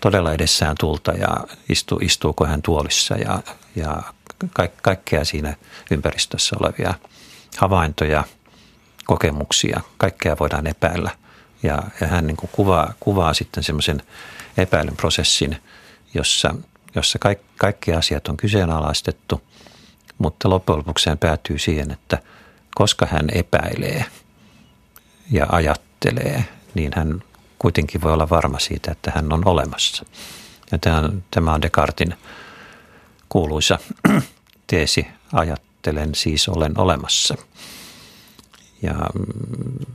[0.00, 1.36] todella edessään tulta ja
[1.68, 3.42] istu, istuuko hän tuolissa ja,
[3.76, 4.02] ja
[4.82, 5.56] kaikkea siinä
[5.90, 6.94] ympäristössä olevia
[7.56, 8.24] havaintoja,
[9.04, 11.10] kokemuksia, kaikkea voidaan epäillä.
[11.62, 14.02] Ja, ja hän niin kuin kuvaa, kuvaa sitten semmoisen
[14.56, 15.62] epäilyn prosessin,
[16.14, 16.54] jossa,
[16.94, 19.42] jossa kaikki, kaikki asiat on kyseenalaistettu,
[20.18, 22.18] mutta loppujen lopuksi hän päätyy siihen, että
[22.74, 24.04] koska hän epäilee
[25.30, 27.22] ja ajattelee, niin hän
[27.58, 30.04] kuitenkin voi olla varma siitä, että hän on olemassa.
[30.72, 30.78] Ja
[31.30, 32.14] tämä on Descartin
[33.32, 33.78] kuuluisa
[34.66, 37.34] teesi, ajattelen siis olen olemassa.
[38.82, 39.86] Ja mm,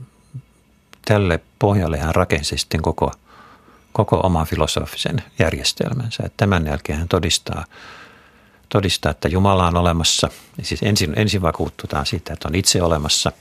[1.04, 3.12] tälle pohjalle hän rakensi sitten koko,
[3.92, 6.22] koko oman filosofisen järjestelmänsä.
[6.26, 7.64] Että tämän jälkeen hän todistaa,
[8.68, 10.28] todistaa, että Jumala on olemassa.
[10.62, 13.32] Siis ensin, ensin vakuuttutaan siitä, että on itse olemassa.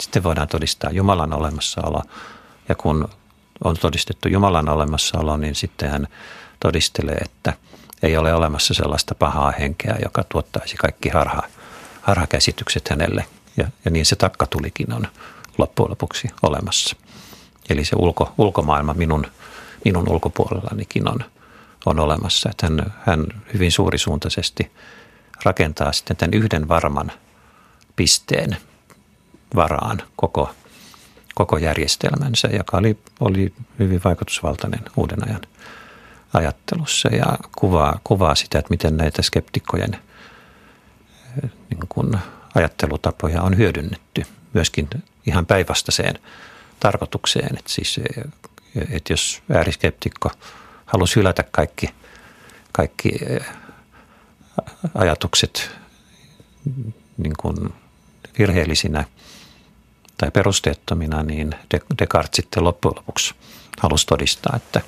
[0.00, 2.02] Sitten voidaan todistaa Jumalan olemassaolo.
[2.68, 3.08] Ja kun
[3.64, 6.08] on todistettu Jumalan olemassaolo, niin sitten hän
[6.60, 7.52] todistelee, että
[8.04, 11.42] ei ole olemassa sellaista pahaa henkeä, joka tuottaisi kaikki harha,
[12.02, 13.24] harhakäsitykset hänelle.
[13.56, 15.06] Ja, ja niin se takkatulikin on
[15.58, 16.96] loppujen lopuksi olemassa.
[17.70, 19.26] Eli se ulko, ulkomaailma minun,
[19.84, 21.18] minun ulkopuolellanikin on,
[21.86, 22.50] on olemassa.
[22.50, 24.72] Että hän, hän hyvin suurisuuntaisesti
[25.44, 27.12] rakentaa sitten tämän yhden varman
[27.96, 28.56] pisteen
[29.54, 30.50] varaan koko,
[31.34, 35.40] koko järjestelmänsä, joka oli, oli hyvin vaikutusvaltainen uuden ajan
[36.34, 39.96] ajattelussa ja kuvaa, kuvaa sitä, että miten näitä skeptikkojen
[41.42, 42.18] niin kuin
[42.54, 44.88] ajattelutapoja on hyödynnetty myöskin
[45.26, 46.18] ihan päinvastaiseen
[46.80, 47.58] tarkoitukseen.
[47.58, 48.00] Että siis,
[48.90, 50.30] että jos ääriskeptikko
[50.86, 51.90] halusi hylätä kaikki,
[52.72, 53.12] kaikki
[54.94, 55.70] ajatukset
[57.16, 57.74] niin kuin
[58.38, 59.04] virheellisinä
[60.18, 61.54] tai perusteettomina, niin
[61.98, 63.34] Descartes sitten loppujen lopuksi
[63.80, 64.80] halusi todistaa, että,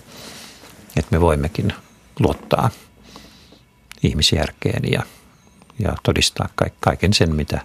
[0.97, 1.73] että me voimmekin
[2.21, 2.71] luottaa
[4.03, 5.03] ihmisjärkeen ja,
[5.79, 6.49] ja todistaa
[6.81, 7.61] kaiken sen, mitä,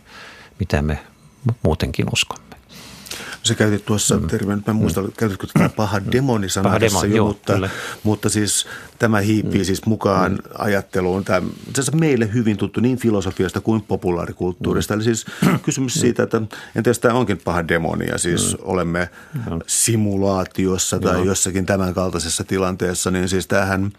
[0.60, 1.00] mitä me
[1.64, 2.51] muutenkin uskomme.
[3.44, 4.28] Se käytit tuossa mm.
[4.28, 5.12] termin, mä muistan, mm.
[5.18, 7.70] käytitkö tätä paha demoni paha demon, jo, joo, mutta,
[8.04, 8.68] mutta siis
[9.00, 9.66] tämä hiipii mm.
[9.66, 10.38] siis mukaan mm.
[10.58, 11.26] ajatteluun.
[11.26, 14.94] Tämä, se meille hyvin tuttu niin filosofiasta kuin populaarikulttuurista.
[14.94, 14.98] Mm.
[14.98, 15.26] Eli siis
[15.66, 16.00] kysymys mm.
[16.00, 16.42] siitä, että
[16.76, 18.60] entäs tämä onkin paha demonia, siis mm.
[18.62, 19.60] olemme mm.
[19.68, 21.24] simulaatiossa tai Joo.
[21.24, 23.92] jossakin tämän kaltaisessa tilanteessa, niin siis tämähän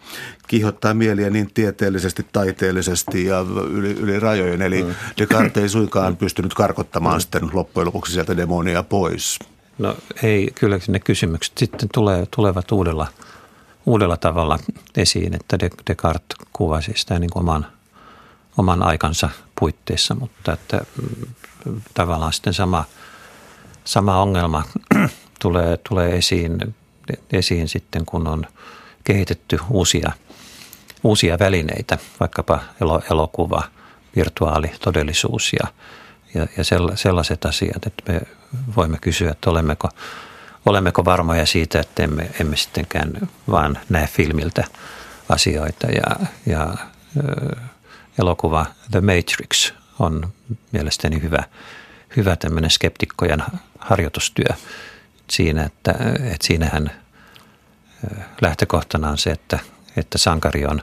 [0.47, 4.61] kiihottaa mieliä niin tieteellisesti, taiteellisesti ja yli, yli rajojen.
[4.61, 4.95] Eli mm.
[5.17, 7.21] Descartes ei suinkaan pystynyt karkottamaan mm.
[7.21, 9.39] sitten loppujen lopuksi sieltä demonia pois.
[9.77, 13.07] No ei, kyllä ne kysymykset sitten tulee, tulevat uudella,
[13.85, 14.59] uudella tavalla
[14.97, 17.67] esiin, että Descartes kuvasi sitä niin kuin oman,
[18.57, 22.85] oman aikansa puitteissa, mutta että mm, tavallaan sitten sama,
[23.85, 24.63] sama ongelma
[25.41, 26.75] tulee, tulee esiin,
[27.31, 28.45] esiin sitten, kun on
[29.03, 30.11] kehitetty uusia,
[31.03, 32.59] uusia välineitä, vaikkapa
[33.11, 33.63] elokuva,
[34.15, 35.67] virtuaalitodellisuus ja,
[36.33, 36.63] ja, ja
[36.95, 38.21] sellaiset asiat, että me
[38.75, 39.89] voimme kysyä, että olemmeko,
[40.65, 44.63] olemmeko varmoja siitä, että emme, emme sittenkään vaan näe filmiltä
[45.29, 45.87] asioita.
[45.87, 46.73] Ja, ja
[47.17, 47.55] ö,
[48.19, 50.33] elokuva The Matrix on
[50.71, 51.43] mielestäni hyvä,
[52.15, 53.43] hyvä tämmöinen skeptikkojen
[53.79, 54.55] harjoitustyö
[55.29, 55.91] siinä, että,
[56.31, 56.91] että siinähän
[58.41, 59.59] lähtökohtana on se, että,
[59.97, 60.81] että sankari on,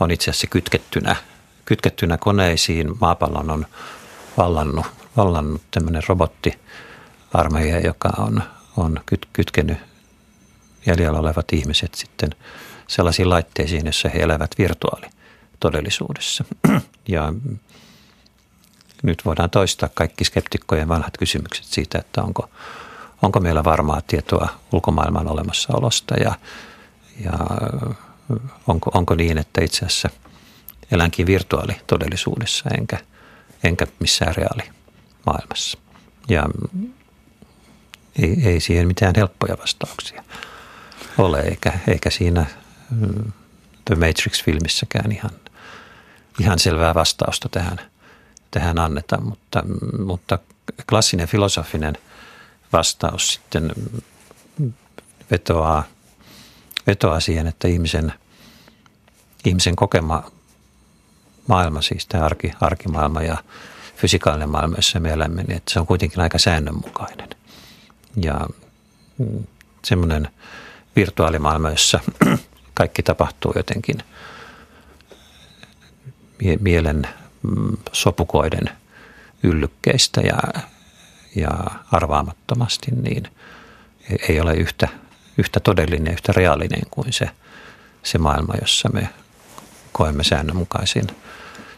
[0.00, 1.16] on itse asiassa kytkettynä,
[1.64, 2.90] kytkettynä koneisiin.
[3.00, 3.66] Maapallon on
[4.38, 6.58] vallannut, vallannut tämmöinen robotti,
[7.34, 8.42] armeija, joka on,
[8.76, 9.78] on kyt, kytkenyt
[10.86, 12.30] jäljellä olevat ihmiset sitten
[12.88, 16.44] sellaisiin laitteisiin, joissa he elävät virtuaalitodellisuudessa.
[17.08, 17.32] Ja
[19.02, 22.50] nyt voidaan toistaa kaikki skeptikkojen vanhat kysymykset siitä, että onko,
[23.22, 26.34] onko meillä varmaa tietoa ulkomaailman olemassaolosta ja,
[27.24, 27.32] ja
[28.66, 30.10] onko, onko niin, että itse asiassa
[30.92, 32.98] elänkin virtuaalitodellisuudessa enkä,
[33.64, 35.78] enkä missään reaalimaailmassa.
[36.28, 36.46] Ja
[38.22, 40.24] ei, ei siihen mitään helppoja vastauksia
[41.18, 42.46] ole, eikä, eikä siinä
[42.90, 43.32] mm,
[43.84, 45.30] The Matrix-filmissäkään ihan,
[46.40, 47.80] ihan selvää vastausta tähän,
[48.50, 49.62] tähän anneta, mutta,
[49.98, 50.38] mutta
[50.88, 51.98] klassinen filosofinen
[52.72, 53.72] vastaus sitten
[55.30, 55.84] vetoaa,
[56.86, 58.12] vetoaa siihen, että ihmisen,
[59.44, 60.30] ihmisen kokema
[61.46, 63.36] maailma, siis tämä arki, arkimaailma ja
[63.96, 67.28] fysikaalinen maailma, jossa me elämme, niin että se on kuitenkin aika säännönmukainen–
[68.16, 68.46] ja
[69.18, 69.44] mm,
[69.84, 70.28] semmoinen
[70.96, 72.00] virtuaalimaailma, jossa
[72.74, 73.98] kaikki tapahtuu jotenkin
[76.60, 77.08] mielen
[77.42, 78.70] mm, sopukoiden
[79.42, 80.62] yllykkeistä ja,
[81.34, 81.50] ja
[81.92, 83.24] arvaamattomasti, niin
[84.28, 84.88] ei ole yhtä,
[85.38, 87.30] yhtä todellinen, yhtä reaalinen kuin se,
[88.02, 89.08] se maailma, jossa me
[89.92, 91.06] koemme säännönmukaisin,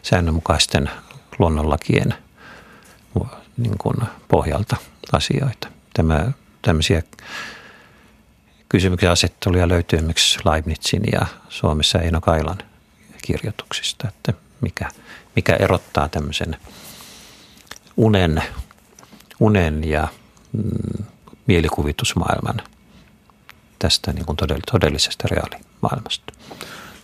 [0.03, 0.89] säännönmukaisten
[1.39, 2.13] luonnonlakien
[3.57, 3.97] niin kuin
[4.27, 4.77] pohjalta
[5.11, 7.03] asioita tämä, tämmöisiä
[8.69, 12.57] kysymyksiä asetteluja löytyy esimerkiksi Leibnizin ja Suomessa Eino Kailan
[13.21, 14.89] kirjoituksista, että mikä,
[15.35, 16.57] mikä erottaa tämmöisen
[17.97, 18.43] unen,
[19.39, 20.07] unen ja
[20.53, 21.05] mm,
[21.47, 22.61] mielikuvitusmaailman
[23.79, 24.37] tästä niin kuin
[24.71, 26.33] todellisesta reaalimaailmasta.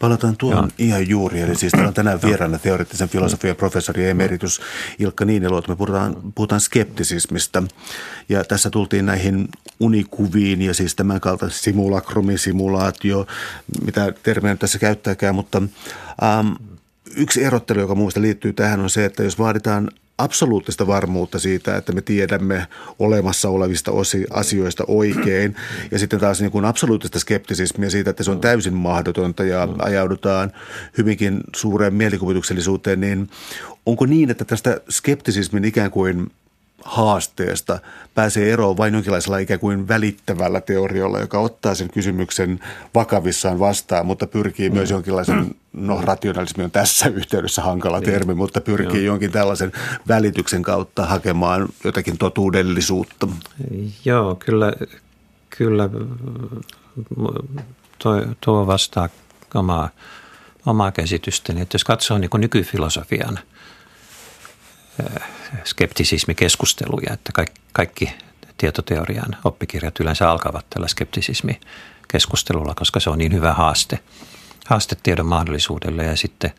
[0.02, 0.88] Palataan tuohon Joo.
[0.88, 1.42] ihan juuri.
[1.42, 4.62] Eli siis täällä on tänään vieraana teoreettisen filosofian professori emeritus
[5.00, 5.64] Ilkka Niinelo.
[5.68, 7.64] Me puhutaan, puhutaan skeptisismistä.
[8.30, 13.28] Ja tässä tultiin näihin unikuviin ja siis tämän kaltaisen simulakrumi, simulaatio,
[13.86, 15.36] mitä termiä tässä käyttääkään.
[15.36, 15.62] Mutta
[16.24, 16.48] ähm,
[17.16, 19.92] yksi erottelu, joka muista liittyy tähän on se, että jos vaaditaan
[20.24, 22.68] absoluuttista varmuutta siitä, että me tiedämme
[23.00, 25.56] olemassa olevista osi, asioista oikein.
[25.92, 30.52] Ja sitten taas niin kuin absoluuttista skeptisismia siitä, että se on täysin mahdotonta ja ajaudutaan
[30.98, 33.30] hyvinkin suureen mielikuvituksellisuuteen, niin
[33.86, 36.32] onko niin, että tästä skeptisismin ikään kuin
[36.86, 37.80] haasteesta
[38.16, 42.60] pääsee eroon vain jonkinlaisella ikään kuin välittävällä teorialla, joka ottaa sen kysymyksen
[42.96, 44.76] vakavissaan vastaan, mutta pyrkii mm.
[44.76, 48.10] myös jonkinlaisen, no rationalismi on tässä yhteydessä hankala niin.
[48.10, 49.14] termi, mutta pyrkii Joo.
[49.14, 49.72] jonkin tällaisen
[50.08, 53.28] välityksen kautta hakemaan jotakin totuudellisuutta.
[54.06, 54.74] Joo, kyllä,
[55.50, 55.90] kyllä
[58.00, 59.10] tuo, tuo vastaa
[59.56, 59.90] omaa,
[60.66, 63.40] omaa käsitystäni, että jos katsoo niin nykyfilosofian–
[65.64, 67.32] skeptisismikeskusteluja, että
[67.74, 68.14] kaikki,
[68.58, 74.00] tietoteorian oppikirjat yleensä alkavat tällä skeptisismikeskustelulla, koska se on niin hyvä haaste,
[74.68, 76.52] haaste tiedon mahdollisuudelle ja sitten,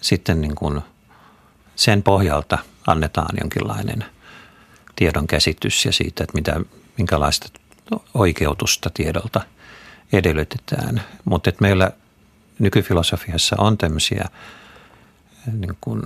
[0.00, 0.80] sitten niin kuin
[1.76, 4.04] sen pohjalta annetaan jonkinlainen
[4.96, 6.60] tiedon käsitys ja siitä, että mitä,
[6.98, 7.48] minkälaista
[8.14, 9.40] oikeutusta tiedolta
[10.12, 11.02] edellytetään.
[11.24, 11.90] Mutta meillä
[12.58, 14.28] nykyfilosofiassa on tämmöisiä
[15.52, 16.02] niin kuin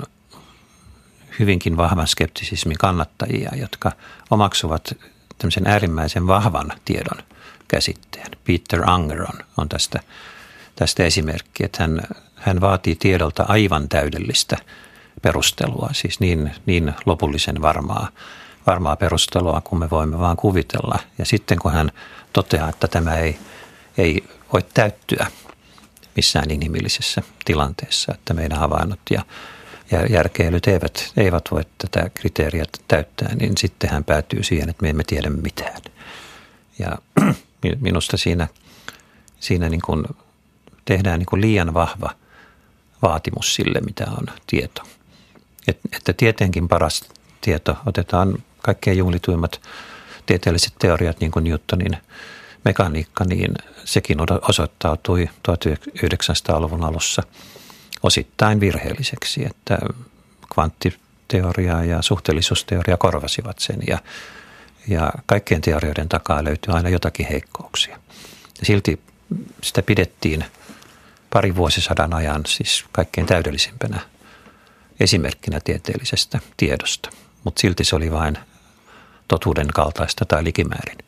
[1.40, 3.92] hyvinkin vahvan skeptisismin kannattajia, jotka
[4.30, 4.94] omaksuvat
[5.38, 7.22] tämmöisen äärimmäisen vahvan tiedon
[7.68, 8.30] käsitteen.
[8.46, 10.00] Peter Anger on, on tästä,
[10.76, 12.02] tästä esimerkki, että hän,
[12.34, 14.56] hän vaatii tiedolta aivan täydellistä
[15.22, 18.08] perustelua, siis niin, niin lopullisen varmaa,
[18.66, 20.98] varmaa perustelua kuin me voimme vaan kuvitella.
[21.18, 21.92] Ja sitten kun hän
[22.32, 23.38] toteaa, että tämä ei,
[23.98, 25.26] ei voi täyttyä
[26.16, 29.22] missään inhimillisessä tilanteessa, että meidän havainnot ja
[30.10, 35.02] järkeilyt eivät, eivät voi tätä kriteeriä täyttää, niin sitten hän päätyy siihen, että me emme
[35.06, 35.82] tiedä mitään.
[36.78, 36.98] Ja
[37.80, 38.48] minusta siinä,
[39.40, 40.04] siinä niin kuin
[40.84, 42.10] tehdään niin kuin liian vahva
[43.02, 44.82] vaatimus sille, mitä on tieto.
[45.68, 47.04] Et, että tietenkin paras
[47.40, 49.60] tieto otetaan kaikkein juhlituimmat
[50.26, 51.96] tieteelliset teoriat, niin kuin Newtonin
[52.64, 57.22] mekaniikka, niin sekin osoittautui 1900-luvun alussa–
[58.02, 59.78] osittain virheelliseksi, että
[60.54, 63.98] kvanttiteoria ja suhteellisuusteoria korvasivat sen ja,
[64.88, 68.00] ja kaikkien teorioiden takaa löytyy aina jotakin heikkouksia.
[68.62, 69.00] Silti
[69.62, 70.44] sitä pidettiin
[71.30, 74.00] pari vuosisadan ajan siis kaikkein täydellisimpänä
[75.00, 77.10] esimerkkinä tieteellisestä tiedosta,
[77.44, 78.38] mutta silti se oli vain
[79.28, 80.98] totuuden kaltaista tai likimäärin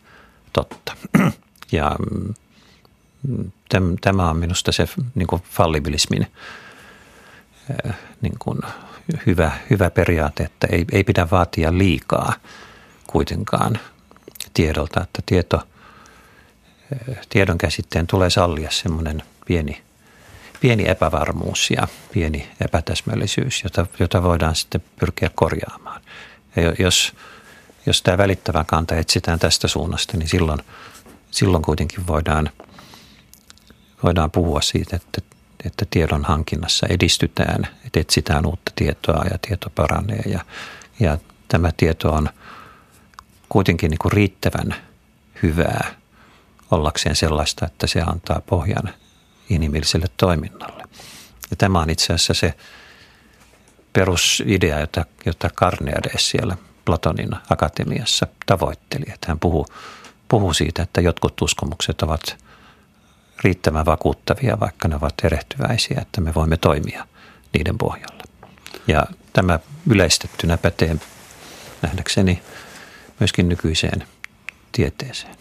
[0.53, 0.97] totta.
[1.73, 6.27] Ja mm, tämä on minusta se niin fallibilismin
[8.21, 8.59] niin kuin
[9.27, 12.33] hyvä, hyvä periaate, että ei, ei pidä vaatia liikaa
[13.07, 13.79] kuitenkaan
[14.55, 15.63] tiedolta, että tieto,
[17.29, 19.83] tiedon käsitteen tulee sallia semmoinen pieni,
[20.61, 26.03] pieni epävarmuus ja pieni epätäsmällisyys, jota, jota voidaan sitten pyrkiä korjaamaan.
[26.57, 27.13] Ja jos,
[27.87, 30.61] jos tämä välittävä kanta etsitään tästä suunnasta, niin silloin,
[31.31, 32.51] silloin kuitenkin voidaan,
[34.03, 35.32] voidaan puhua siitä, että
[35.67, 40.41] että tiedon hankinnassa edistytään, että etsitään uutta tietoa ja tieto paranee ja,
[41.01, 42.29] ja tämä tieto on
[43.49, 44.75] kuitenkin niin kuin riittävän
[45.43, 45.95] hyvää
[46.71, 48.95] ollakseen sellaista, että se antaa pohjan
[49.51, 50.85] inhimilliselle toiminnalle.
[51.51, 52.55] Ja tämä on itse asiassa se
[53.93, 59.05] perusidea, jota, jota Carneades siellä Platonin akatemiassa tavoitteli.
[59.09, 59.67] Että hän puhuu,
[60.29, 62.23] puhuu siitä, että jotkut uskomukset ovat–
[63.45, 67.07] riittävän vakuuttavia, vaikka ne ovat erehtyväisiä, että me voimme toimia
[67.53, 68.25] niiden pohjalla.
[68.87, 69.59] Ja tämä
[69.91, 70.97] yleistettynä pätee
[71.83, 72.43] nähdäkseni
[73.21, 74.07] myöskin nykyiseen
[74.73, 75.37] tieteeseen.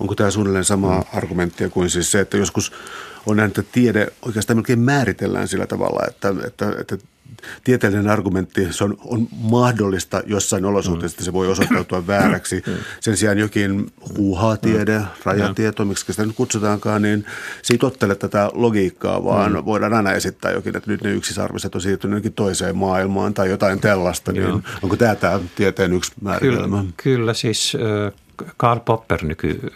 [0.00, 1.04] Onko tämä suunnilleen sama mm.
[1.12, 2.72] argumenttia kuin siis se, että joskus
[3.26, 6.98] on näin, että tiede oikeastaan melkein määritellään sillä tavalla, että, että, että
[7.64, 12.62] tieteellinen argumentti, se on, on mahdollista jossain olosuhteissa, että se voi osoittautua vääräksi.
[13.00, 15.06] Sen sijaan jokin huuhaa-tiede, mm.
[15.24, 17.26] rajatieto, miksi sitä nyt kutsutaankaan, niin
[17.62, 19.64] se ei tottele tätä logiikkaa, vaan mm.
[19.64, 23.80] voidaan aina esittää jokin, että nyt ne yksisarviset on siirtynyt jokin toiseen maailmaan tai jotain
[23.80, 24.32] tällaista.
[24.32, 26.78] Niin onko tämä tämä tieteen yksi määritelmä?
[26.78, 27.76] Kyllä, kyllä siis
[28.56, 29.72] Karl Popper nyky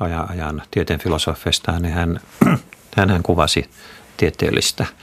[0.00, 1.94] ajan, ajan tieteen filosofista, niin
[2.96, 3.70] hän, hän kuvasi
[4.16, 4.86] tieteellistä–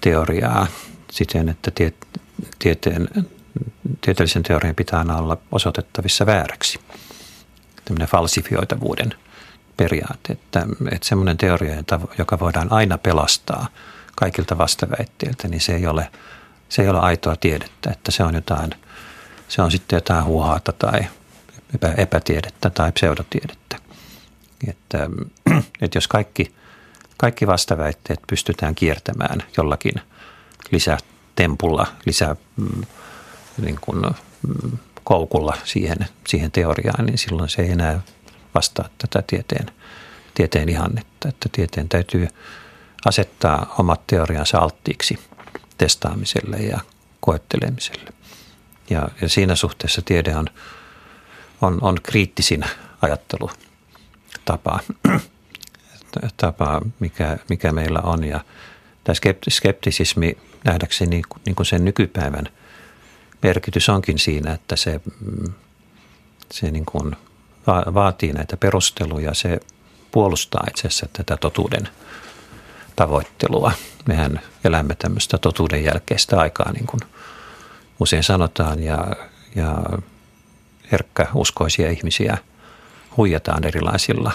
[0.00, 0.66] teoriaa
[1.10, 1.92] siten, että tie,
[2.58, 3.08] tieteen,
[4.00, 6.80] tieteellisen teorian pitää aina olla osoitettavissa vääräksi.
[7.84, 9.14] Tämmöinen falsifioitavuuden
[9.76, 11.74] periaate, että, että semmoinen teoria,
[12.18, 13.68] joka voidaan aina pelastaa
[14.16, 16.10] kaikilta vastaväitteiltä, niin se ei ole,
[16.68, 18.70] se ei ole aitoa tiedettä, että se on jotain,
[19.48, 21.00] se on sitten jotain huohaata tai
[21.74, 23.76] epä, epätiedettä tai pseudotiedettä.
[24.68, 25.10] Että,
[25.82, 26.52] että jos kaikki–
[27.16, 29.94] kaikki vastaväitteet pystytään kiertämään jollakin
[30.70, 30.98] lisä,
[31.36, 32.82] tempulla, lisää mm,
[33.58, 38.00] niin kuin, mm, koukulla siihen, siihen teoriaan, niin silloin se ei enää
[38.54, 39.66] vastaa tätä tieteen,
[40.34, 41.28] tieteen ihannetta.
[41.28, 42.28] Että tieteen täytyy
[43.04, 45.18] asettaa omat teoriansa alttiiksi
[45.78, 46.80] testaamiselle ja
[47.20, 48.12] koettelemiselle.
[48.90, 50.46] Ja, ja siinä suhteessa tiede on,
[51.60, 52.64] on, on kriittisin
[53.02, 54.80] ajattelutapa,
[56.36, 58.24] tapa, mikä, mikä meillä on.
[58.24, 58.40] Ja
[59.04, 59.14] tämä
[59.48, 62.48] skeptisismi nähdäkseni niin kuin sen nykypäivän
[63.42, 65.00] merkitys onkin siinä, että se,
[66.50, 67.16] se niin kuin
[67.94, 69.60] vaatii näitä perusteluja, se
[70.10, 71.88] puolustaa itse asiassa tätä totuuden
[72.96, 73.72] tavoittelua.
[74.08, 77.00] Mehän elämme tämmöistä totuuden jälkeistä aikaa, niin kuin
[78.00, 79.06] usein sanotaan, ja,
[79.54, 79.76] ja
[80.92, 82.38] herkkä uskoisia ihmisiä
[83.16, 84.32] huijataan erilaisilla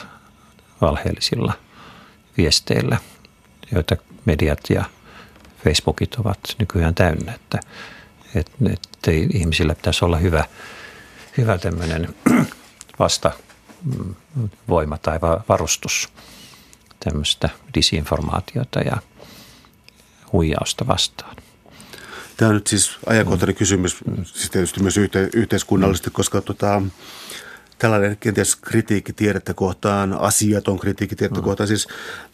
[0.81, 1.53] valheellisilla
[2.37, 2.97] viesteillä,
[3.71, 4.85] joita mediat ja
[5.63, 7.59] Facebookit ovat nykyään täynnä, että,
[8.35, 10.45] että, että ihmisillä pitäisi olla hyvä,
[11.37, 12.15] hyvä tämmöinen
[12.99, 15.19] vastavoima tai
[15.49, 16.09] varustus
[16.99, 18.97] tämmöistä disinformaatiota ja
[20.31, 21.35] huijausta vastaan.
[22.37, 26.81] Tämä on nyt siis ajankohtainen kysymys, siis tietysti myös yhte, yhteiskunnallisesti, koska tota,
[27.81, 31.87] tällainen kenties kritiikki tiedettä kohtaan, asiaton kritiikki tiedettä kohtaan, siis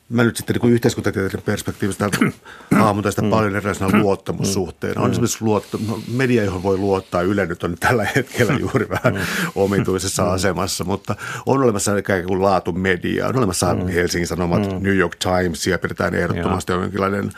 [0.10, 2.10] mä nyt sitten niin yhteiskuntatieteiden perspektiivistä
[2.80, 3.30] hahmotan sitä mm.
[3.30, 5.02] paljon erilaisena luottamussuhteena.
[5.02, 5.12] On mm.
[5.12, 5.80] esimerkiksi luotto,
[6.12, 8.60] media, johon voi luottaa, Yle nyt on tällä hetkellä mm.
[8.60, 9.22] juuri vähän mm.
[9.56, 15.16] omituisessa asemassa, mutta on olemassa ikään kuin laatu media, on olemassa Helsingin Sanomat, New York
[15.16, 17.32] Times ja pidetään ehdottomasti jonkinlainen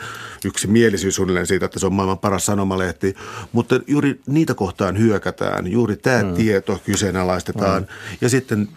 [0.44, 3.14] yksimielisyys suunnilleen siitä, että se on maailman paras sanomalehti,
[3.52, 7.86] mutta juuri niitä kohtaan hyökätään, juuri tämä tieto kyseenalaistetaan.
[8.20, 8.68] Ja sitten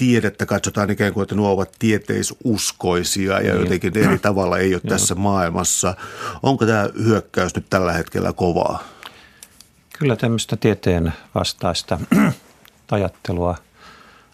[0.00, 3.60] tiedettä katsotaan ikään kuin, että nuo ovat tieteisuskoisia ja niin.
[3.60, 5.94] jotenkin eri tavalla ei ole tässä maailmassa.
[6.42, 8.82] Onko tämä hyökkäys nyt tällä hetkellä kovaa?
[9.98, 12.00] Kyllä tämmöistä tieteen vastaista
[12.90, 13.56] ajattelua,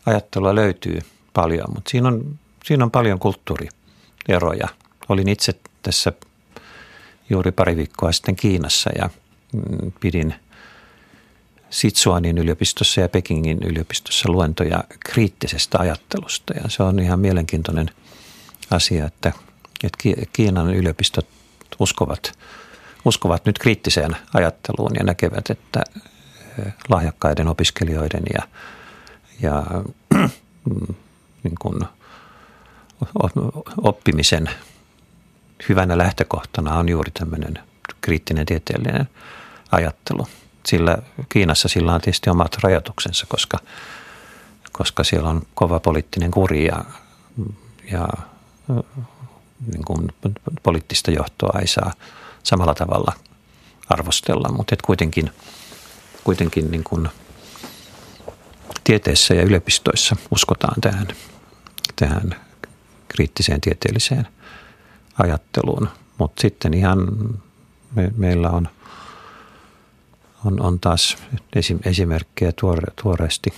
[0.06, 0.98] ajattelua löytyy
[1.32, 4.68] paljon, mutta siinä on, siinä on paljon kulttuurieroja.
[5.08, 6.12] Olin itse tässä
[7.30, 9.10] juuri pari viikkoa sitten Kiinassa ja
[9.52, 10.34] mm, pidin–
[11.76, 16.54] Sitsuanin yliopistossa ja Pekingin yliopistossa luentoja kriittisestä ajattelusta.
[16.54, 17.90] Ja se on ihan mielenkiintoinen
[18.70, 19.32] asia, että,
[19.84, 21.28] että Kiinan yliopistot
[21.78, 22.38] uskovat,
[23.04, 25.84] uskovat nyt kriittiseen ajatteluun ja näkevät, että
[26.88, 28.42] lahjakkaiden opiskelijoiden ja,
[29.42, 29.64] ja
[31.44, 31.84] niin kuin
[33.82, 34.50] oppimisen
[35.68, 37.58] hyvänä lähtökohtana on juuri tämmöinen
[38.00, 39.08] kriittinen tieteellinen
[39.72, 40.26] ajattelu–
[40.66, 40.98] sillä
[41.28, 43.58] Kiinassa sillä on tietysti omat rajoituksensa, koska,
[44.72, 46.84] koska siellä on kova poliittinen kuri ja,
[47.92, 48.08] ja
[49.72, 50.08] niin kuin
[50.62, 51.92] poliittista johtoa ei saa
[52.42, 53.12] samalla tavalla
[53.88, 55.30] arvostella, mutta et kuitenkin,
[56.24, 57.08] kuitenkin niin kuin
[58.84, 61.08] tieteessä ja yliopistoissa uskotaan tähän,
[61.96, 62.36] tähän
[63.08, 64.28] kriittiseen tieteelliseen
[65.18, 65.88] ajatteluun.
[66.18, 66.98] Mutta sitten ihan
[67.94, 68.68] me, meillä on
[70.44, 71.16] on, on taas
[71.84, 73.54] esimerkkejä tuore, tuoreesti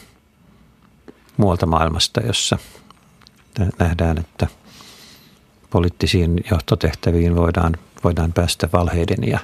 [1.37, 2.59] muualta maailmasta, jossa
[3.79, 4.47] nähdään, että
[5.70, 9.39] poliittisiin johtotehtäviin voidaan, voidaan päästä valheiden ja,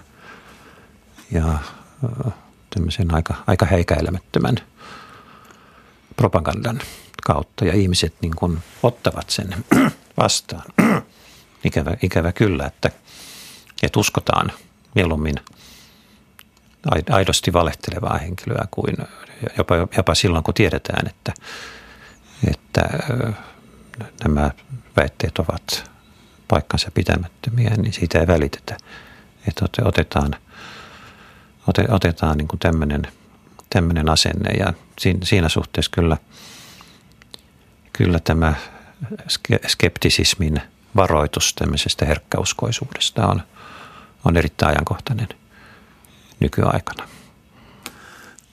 [1.32, 1.58] ja
[2.74, 4.56] tämmöisen aika, aika heikäilemättömän
[6.16, 6.80] propagandan
[7.24, 9.64] kautta ja ihmiset niin kuin ottavat sen
[10.16, 10.64] vastaan.
[11.64, 12.90] Ikävä, ikävä kyllä, että,
[13.82, 14.52] että uskotaan
[14.94, 15.34] mieluummin–
[17.10, 18.96] aidosti valehtelevaa henkilöä kuin
[19.58, 21.32] jopa, jopa silloin, kun tiedetään, että,
[22.50, 22.82] että
[24.24, 24.50] nämä
[24.96, 25.90] väitteet ovat
[26.48, 28.76] paikkansa pitämättömiä, niin siitä ei välitetä.
[29.48, 30.36] Että otetaan,
[31.88, 33.02] otetaan niin tämmöinen,
[33.70, 34.72] tämmöinen asenne ja
[35.22, 36.16] siinä suhteessa kyllä,
[37.92, 38.54] kyllä tämä
[39.66, 40.62] skeptisismin
[40.96, 43.42] varoitus tämmöisestä herkkäuskoisuudesta on,
[44.24, 45.28] on erittäin ajankohtainen–
[46.44, 47.08] nykyaikana.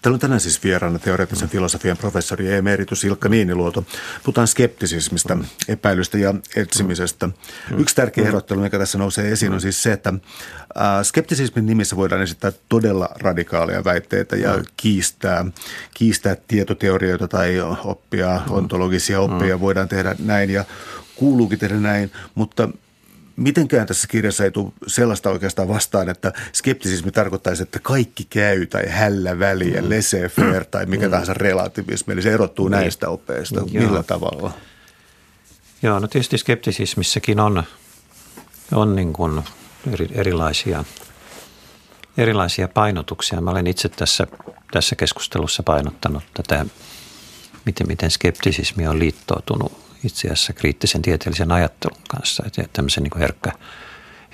[0.01, 3.85] Täällä on tänään siis vieraana teoreettisen filosofian professori emeritus Ilkka Niiniluoto.
[4.23, 5.37] Puhutaan skeptisismistä,
[5.67, 7.29] epäilystä ja etsimisestä.
[7.77, 10.13] Yksi tärkeä erottelu, mikä tässä nousee esiin, on siis se, että
[11.03, 15.45] skeptisismin nimissä voidaan esittää todella radikaaleja väitteitä ja kiistää,
[15.93, 20.65] kiistää tietoteorioita tai oppia, ontologisia oppia voidaan tehdä näin ja
[21.15, 22.69] kuuluukin tehdä näin, mutta
[23.41, 28.87] mitenkään tässä kirjassa ei tule sellaista oikeastaan vastaan, että skeptisismi tarkoittaisi, että kaikki käy tai
[28.87, 29.87] hällä väliä, mm.
[29.87, 31.11] laissez-faire tai mikä mm.
[31.11, 32.13] tahansa relativismi.
[32.13, 32.79] Eli se erottuu niin.
[32.79, 33.59] näistä oppeista.
[33.71, 33.85] Joo.
[33.85, 34.51] Millä tavalla?
[35.81, 37.63] Joo, no tietysti skeptisismissäkin on,
[38.71, 39.43] on niin kuin
[39.93, 40.83] eri, erilaisia
[42.17, 43.41] erilaisia painotuksia.
[43.41, 44.27] Mä olen itse tässä,
[44.71, 46.65] tässä keskustelussa painottanut tätä,
[47.65, 53.51] miten, miten skeptisismi on liittoutunut itse asiassa kriittisen tieteellisen ajattelun kanssa, että tämmöisen niin herkkä,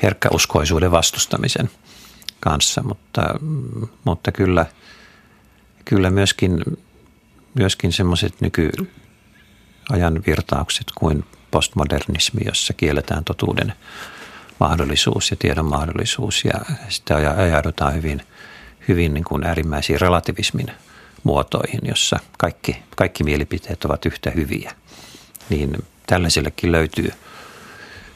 [0.03, 1.69] herkkäuskoisuuden vastustamisen
[2.39, 3.21] kanssa, mutta,
[4.03, 4.65] mutta kyllä,
[5.85, 6.63] kyllä myöskin,
[7.53, 13.73] myöskin semmoiset nykyajan virtaukset kuin postmodernismi, jossa kielletään totuuden
[14.59, 18.21] mahdollisuus ja tiedon mahdollisuus ja sitten ajaudutaan hyvin,
[18.87, 20.71] hyvin niin kuin äärimmäisiin relativismin
[21.23, 24.73] muotoihin, jossa kaikki, kaikki mielipiteet ovat yhtä hyviä.
[25.49, 27.11] Niin tällaisellekin löytyy,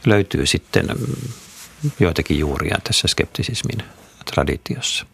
[0.05, 0.88] löytyy sitten
[1.99, 3.84] joitakin juuria tässä skeptisismin
[4.25, 5.05] traditiossa.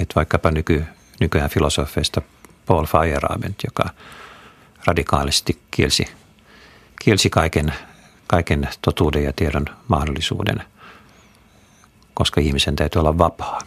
[0.00, 0.84] Et vaikkapa nyky,
[1.20, 2.22] nykyään filosofeista
[2.66, 3.90] Paul Feyerabend, joka
[4.84, 6.04] radikaalisti kielsi,
[7.04, 7.72] kielsi kaiken
[8.28, 10.62] kaiken totuuden ja tiedon mahdollisuuden,
[12.14, 13.58] koska ihmisen täytyy olla vapaa.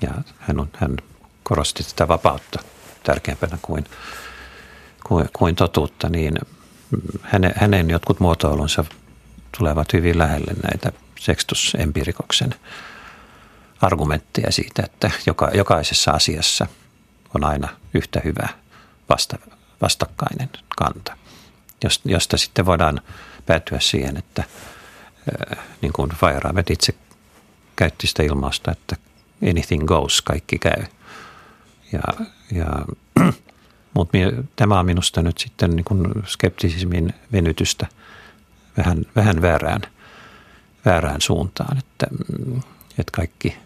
[0.00, 0.96] Ja hän, on, hän
[1.42, 2.58] korosti tätä vapautta
[3.02, 3.84] tärkeämpänä kuin,
[5.06, 6.34] kuin, kuin totuutta, niin
[7.22, 8.84] hänen, hänen jotkut muotoilunsa
[9.58, 12.54] tulevat hyvin lähelle näitä sextusempirikoksen
[13.80, 16.66] argumentteja siitä, että joka, jokaisessa asiassa
[17.34, 18.48] on aina yhtä hyvä
[19.08, 19.38] vasta,
[19.80, 21.16] vastakkainen kanta,
[22.04, 23.00] josta sitten voidaan
[23.46, 24.44] päätyä siihen, että
[25.82, 26.94] niin kuin Feyerabend itse
[27.76, 28.96] käytti sitä ilmausta, että
[29.50, 30.84] anything goes, kaikki käy.
[31.92, 32.02] Ja,
[32.52, 32.66] ja,
[33.94, 34.18] mutta
[34.56, 37.86] tämä on minusta nyt sitten niin kuin skeptisismin venytystä
[38.76, 39.80] vähän, vähän väärään,
[40.84, 42.06] väärään suuntaan, että,
[42.90, 43.56] että kaikki,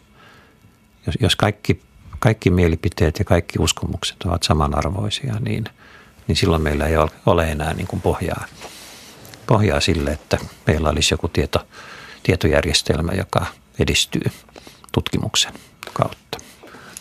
[1.06, 1.80] jos, jos kaikki,
[2.18, 5.64] kaikki mielipiteet ja kaikki uskomukset ovat samanarvoisia, niin,
[6.28, 6.96] niin silloin meillä ei
[7.26, 8.44] ole enää niin kuin pohjaa–
[9.46, 11.66] pohjaa sille, että meillä olisi joku tieto,
[12.22, 13.46] tietojärjestelmä, joka
[13.78, 14.30] edistyy
[14.92, 15.52] tutkimuksen
[15.92, 16.23] kautta.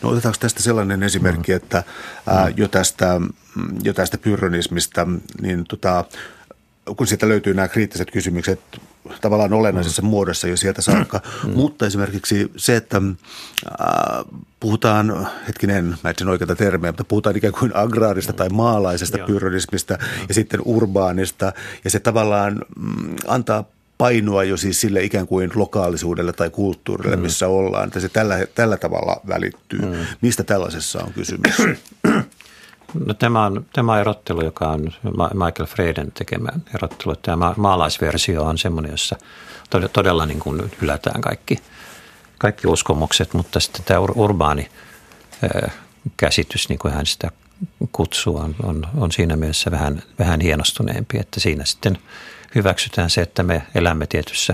[0.03, 1.55] No otetaanko tästä sellainen esimerkki, mm.
[1.55, 1.83] että
[2.27, 3.21] ää, jo, tästä,
[3.83, 5.07] jo tästä pyronismista,
[5.41, 6.05] niin tota,
[6.97, 8.59] kun siitä löytyy nämä kriittiset kysymykset
[9.21, 10.07] tavallaan olennaisessa mm.
[10.07, 11.21] muodossa jo sieltä saakka.
[11.43, 11.53] Mm.
[11.53, 14.25] Mutta esimerkiksi se, että äh,
[14.59, 19.27] puhutaan, hetkinen, mä etsin oikeita termejä, mutta puhutaan ikään kuin agraarista tai maalaisesta Joo.
[19.27, 19.97] pyronismista
[20.27, 21.53] ja sitten urbaanista.
[21.83, 23.63] Ja se tavallaan mm, antaa
[23.97, 27.21] painoa jo siis sille ikään kuin lokaalisuudelle tai kulttuurille, mm.
[27.21, 27.87] missä ollaan.
[27.87, 29.79] Että se tällä, tällä tavalla välittyy.
[29.79, 30.05] Mm.
[30.21, 31.55] Mistä tällaisessa on kysymys?
[33.05, 34.91] No, tämä, on, tämä erottelu, joka on
[35.33, 37.15] Michael Freden tekemä erottelu.
[37.15, 39.15] Tämä maalaisversio on semmoinen, jossa
[39.93, 41.59] todella niin kuin hylätään kaikki,
[42.37, 44.69] kaikki uskomukset, mutta sitten tämä urbaani
[46.17, 47.31] käsitys, niin kuin hän sitä
[47.91, 51.97] kutsuu, on, on, on siinä mielessä vähän, vähän hienostuneempi, että siinä sitten
[52.55, 54.53] hyväksytään se, että me elämme tietyssä,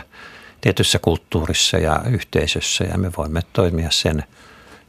[0.62, 4.24] tietyssä kulttuurissa ja yhteisössä ja me voimme toimia sen,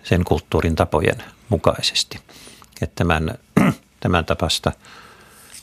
[0.02, 2.20] sen kulttuurin tapojen mukaisesti–
[2.82, 3.34] että tämän,
[4.00, 4.72] tämän tapasta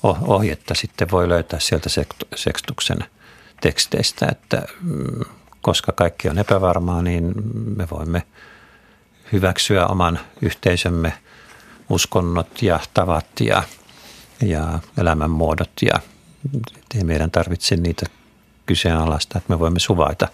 [0.03, 1.89] ohjetta sitten voi löytää sieltä
[2.35, 2.97] sekstuksen
[3.61, 5.25] teksteistä, että mm,
[5.61, 7.33] koska kaikki on epävarmaa, niin
[7.77, 8.23] me voimme
[9.31, 11.13] hyväksyä oman yhteisömme
[11.89, 13.63] uskonnot ja tavat ja,
[14.41, 15.99] ja elämänmuodot ja
[16.95, 18.05] ei meidän tarvitse niitä
[18.65, 20.27] kyseenalaista, että me voimme suvaita,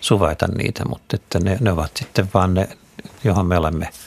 [0.00, 2.68] suvaita niitä, mutta että ne, ne ovat sitten vaan ne,
[3.24, 3.88] johon me olemme–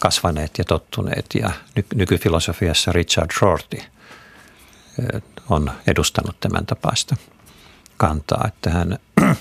[0.00, 1.26] kasvaneet ja tottuneet.
[1.34, 1.50] Ja
[1.94, 3.78] nykyfilosofiassa Richard Rorty
[5.48, 7.16] on edustanut tämän tapaista
[7.96, 8.98] kantaa, että hän,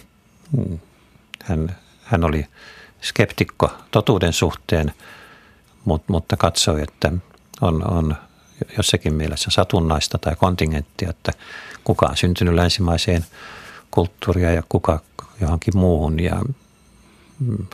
[1.47, 2.45] hän, hän oli
[3.01, 4.93] skeptikko totuuden suhteen,
[6.07, 7.12] mutta katsoi, että
[7.62, 8.16] on, on
[8.78, 11.32] jossakin mielessä satunnaista tai kontingenttia, että
[11.84, 13.26] kuka on syntynyt länsimaiseen
[13.91, 14.99] kulttuuriin ja kuka
[15.41, 16.20] johonkin muuhun.
[16.20, 16.41] Ja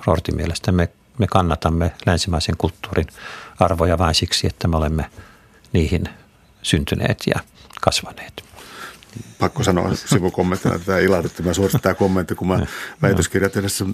[0.06, 3.08] Rortin mielestä me me kannatamme länsimaisen kulttuurin
[3.60, 5.10] arvoja vain siksi, että me olemme
[5.74, 6.10] niihin
[6.62, 7.42] syntyneet ja
[7.82, 8.44] kasvaneet.
[9.40, 11.44] Pakko sanoa sivukommenttina, että tämä ilahdutti.
[11.44, 12.66] Mä suosittelen tämä kommentti, kun mä
[13.02, 13.86] väitöskirjat edessä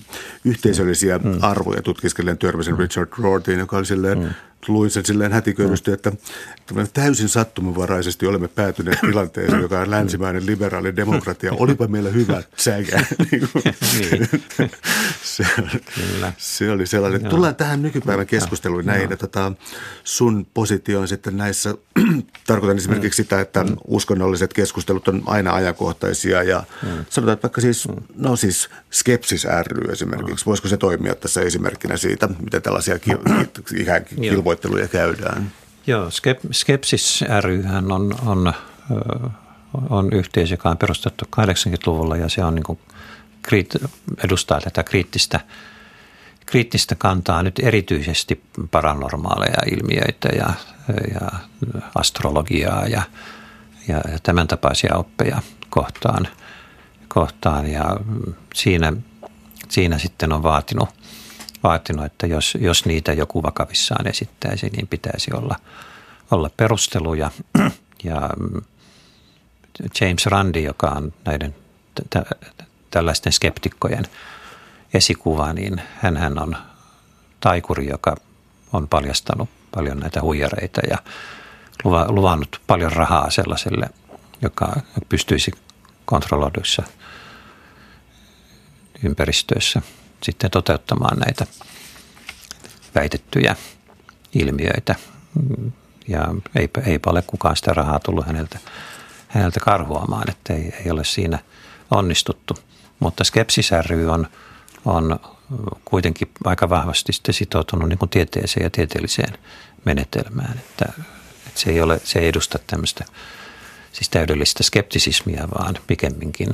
[0.45, 1.37] yhteisöllisiä mm.
[1.41, 4.29] arvoja tutkiskelen törmäsin Richard Rortyin, joka oli silleen mm
[4.67, 6.11] luin sen silleen hätiköidysti, että,
[6.93, 11.51] täysin sattumanvaraisesti olemme päätyneet tilanteeseen, joka on länsimäinen liberaali demokratia.
[11.53, 13.05] Olipa meillä hyvä säkä.
[13.31, 14.29] Niin
[15.23, 15.45] se,
[16.37, 17.25] se oli sellainen.
[17.25, 19.51] Tullaan tähän nykypäivän keskusteluun näin, että tota,
[20.03, 21.75] sun positio on sitten näissä,
[22.47, 23.75] tarkoitan esimerkiksi sitä, että mm.
[23.87, 27.05] uskonnolliset keskustelut on aina ajankohtaisia ja mm.
[27.09, 27.95] sanotaan, että vaikka siis, mm.
[28.15, 33.11] no siis Skepsis ry esimerkiksi, voisiko se toimia tässä esimerkkinä siitä, miten tällaisia ki-
[33.75, 35.51] ikään kilvoja neuvotteluja käydään.
[35.87, 36.09] Joo,
[36.51, 38.53] Skepsis ry on, on,
[39.89, 42.79] on yhteisö, joka on perustettu 80-luvulla ja se on niin kuin,
[44.23, 45.39] edustaa tätä kriittistä
[46.51, 50.53] kriittistä kantaa nyt erityisesti paranormaaleja ilmiöitä ja,
[51.13, 51.29] ja
[51.95, 53.01] astrologiaa ja,
[53.87, 56.27] ja, tämän tapaisia oppeja kohtaan.
[57.07, 57.97] kohtaan ja
[58.53, 58.93] siinä,
[59.69, 60.89] siinä sitten on vaatinut,
[61.63, 65.55] vaatinut että jos, jos niitä joku vakavissaan esittäisi, niin pitäisi olla,
[66.31, 67.31] olla perusteluja.
[68.03, 68.29] Ja
[70.01, 71.55] James Randi, joka on näiden
[72.91, 74.05] tällaisten skeptikkojen
[74.93, 76.57] esikuva, niin hän on
[77.39, 78.15] taikuri, joka
[78.73, 80.97] on paljastanut paljon näitä huijareita ja
[82.09, 83.89] luvannut paljon rahaa sellaiselle,
[84.41, 85.51] joka pystyisi
[86.05, 86.83] kontrolloiduissa
[89.03, 89.81] ympäristöissä
[90.23, 91.47] sitten toteuttamaan näitä
[92.95, 93.55] väitettyjä
[94.33, 94.95] ilmiöitä.
[96.07, 98.59] Ja eipä, eipä ole kukaan sitä rahaa tullut häneltä,
[99.27, 101.39] häneltä karhuamaan, että ei, ei ole siinä
[101.91, 102.57] onnistuttu.
[102.99, 104.27] Mutta skepsisärry on,
[104.85, 105.19] on
[105.85, 109.37] kuitenkin aika vahvasti sitten sitoutunut niin kuin tieteeseen ja tieteelliseen
[109.85, 110.57] menetelmään.
[110.57, 110.93] Että,
[111.47, 113.05] että se, ei ole, se ei edusta tämmöistä
[113.91, 116.49] siis täydellistä skeptisismiä, vaan pikemminkin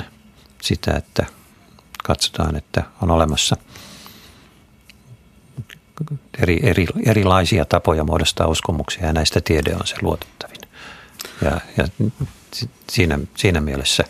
[0.61, 1.25] sitä, että
[2.07, 3.57] katsotaan, että on olemassa
[6.39, 10.61] eri, eri, erilaisia tapoja muodostaa uskomuksia ja näistä tiede on se luotettavin.
[11.41, 11.87] Ja, ja
[12.89, 14.03] siinä, siinä mielessä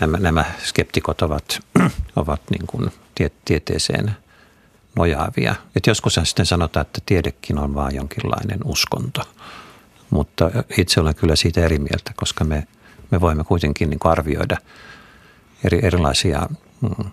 [0.00, 1.60] nämä, nämä skeptikot ovat,
[2.16, 4.16] ovat niin kuin tie, tieteeseen
[4.96, 5.54] nojaavia.
[5.76, 9.20] Et joskus sitten sanotaan, että tiedekin on vain jonkinlainen uskonto.
[10.10, 12.66] Mutta itse olen kyllä siitä eri mieltä, koska me,
[13.10, 14.56] me voimme kuitenkin niin arvioida
[15.64, 16.48] eri, erilaisia
[16.80, 17.10] mm,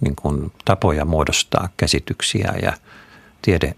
[0.00, 2.72] niin kuin tapoja muodostaa käsityksiä ja
[3.42, 3.74] tiede,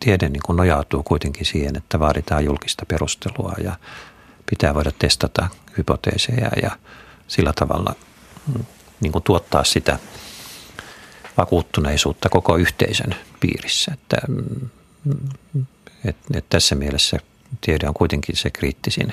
[0.00, 3.76] tiede niin kuin nojautuu kuitenkin siihen, että vaaditaan julkista perustelua ja
[4.50, 5.48] pitää voida testata
[5.78, 6.70] hypoteeseja ja
[7.28, 7.94] sillä tavalla
[8.54, 8.64] mm,
[9.00, 9.98] niin kuin tuottaa sitä
[11.36, 13.92] vakuuttuneisuutta koko yhteisön piirissä.
[13.92, 14.70] Että, mm,
[16.04, 17.18] et, et tässä mielessä
[17.60, 19.12] tiede on kuitenkin se kriittisin,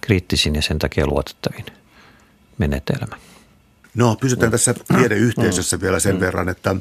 [0.00, 1.64] kriittisin ja sen takia luotettavin
[2.58, 3.16] menetelmä.
[3.94, 6.76] No pysytään tässä tiedeyhteisössä vielä sen verran, että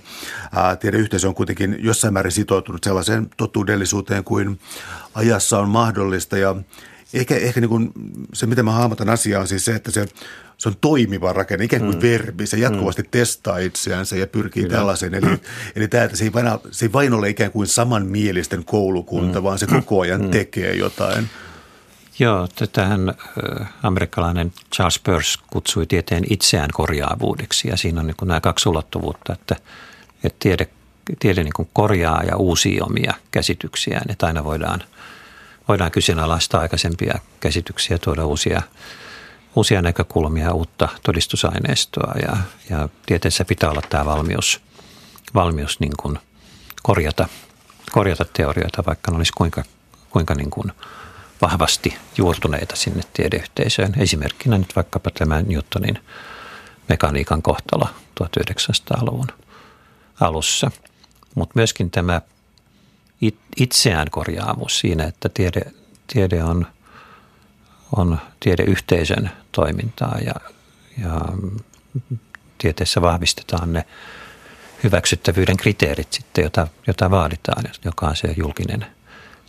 [0.55, 4.59] ää, tiedeyhteisö on kuitenkin jossain määrin sitoutunut sellaiseen totuudellisuuteen kuin
[5.15, 6.55] ajassa on mahdollista ja
[7.13, 7.91] ehkä, ehkä niin kuin
[8.34, 10.07] se, miten mä hahmotan asiaa, on siis se, että se,
[10.57, 12.01] se on toimiva rakenne, ikään kuin mm.
[12.01, 12.47] verbi.
[12.47, 13.07] Se jatkuvasti mm.
[13.11, 14.78] testaa itseänsä ja pyrkii Kyllä.
[14.78, 15.13] tällaiseen.
[15.13, 15.39] Eli,
[15.76, 19.43] eli tämä, että se ei, vain, se ei vain ole ikään kuin samanmielisten koulukunta, mm.
[19.43, 20.32] vaan se koko ajan mm.
[20.32, 21.30] tekee jotain.
[22.20, 23.14] Joo, tätähän
[23.84, 27.68] amerikkalainen Charles Peirce kutsui tieteen itseään korjaavuudeksi.
[27.68, 29.55] Ja siinä on niin nämä kaksi ulottuvuutta, että,
[30.24, 30.68] että tiede,
[31.20, 34.84] tiede niin korjaa ja uusi omia käsityksiään, että aina voidaan,
[35.68, 38.61] voidaan kyseenalaistaa aikaisempia käsityksiä, tuoda uusia,
[39.55, 42.14] uusia näkökulmia, uutta todistusaineistoa.
[42.22, 42.38] Ja,
[42.70, 44.61] ja tieteessä pitää olla tämä valmius,
[45.34, 46.20] valmius niin kuin
[46.84, 47.28] korjata,
[47.91, 49.64] korjata teorioita, vaikka ne olisi kuinka,
[50.09, 50.72] kuinka niin kuin–
[51.43, 53.93] vahvasti juurtuneita sinne tiedeyhteisöön.
[53.97, 55.99] Esimerkkinä nyt vaikkapa tämä Newtonin
[56.89, 57.87] mekaniikan kohtalo
[58.23, 59.27] 1900-luvun
[60.19, 60.71] alussa.
[61.35, 62.21] Mutta myöskin tämä
[63.57, 65.61] itseään korjaavuus siinä, että tiede,
[66.13, 66.67] tiede on,
[67.95, 70.33] on tiedeyhteisön toimintaa ja,
[71.03, 71.21] ja
[72.57, 73.85] tieteessä vahvistetaan ne
[74.83, 78.85] hyväksyttävyyden kriteerit sitten, jota, jota vaaditaan, joka on se julkinen–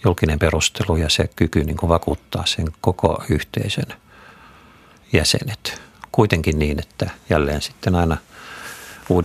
[0.04, 3.96] julkinen perustelu ja se kyky niin kuin vakuuttaa sen koko yhteisön
[5.12, 5.82] jäsenet.
[6.12, 8.16] Kuitenkin niin, että jälleen sitten aina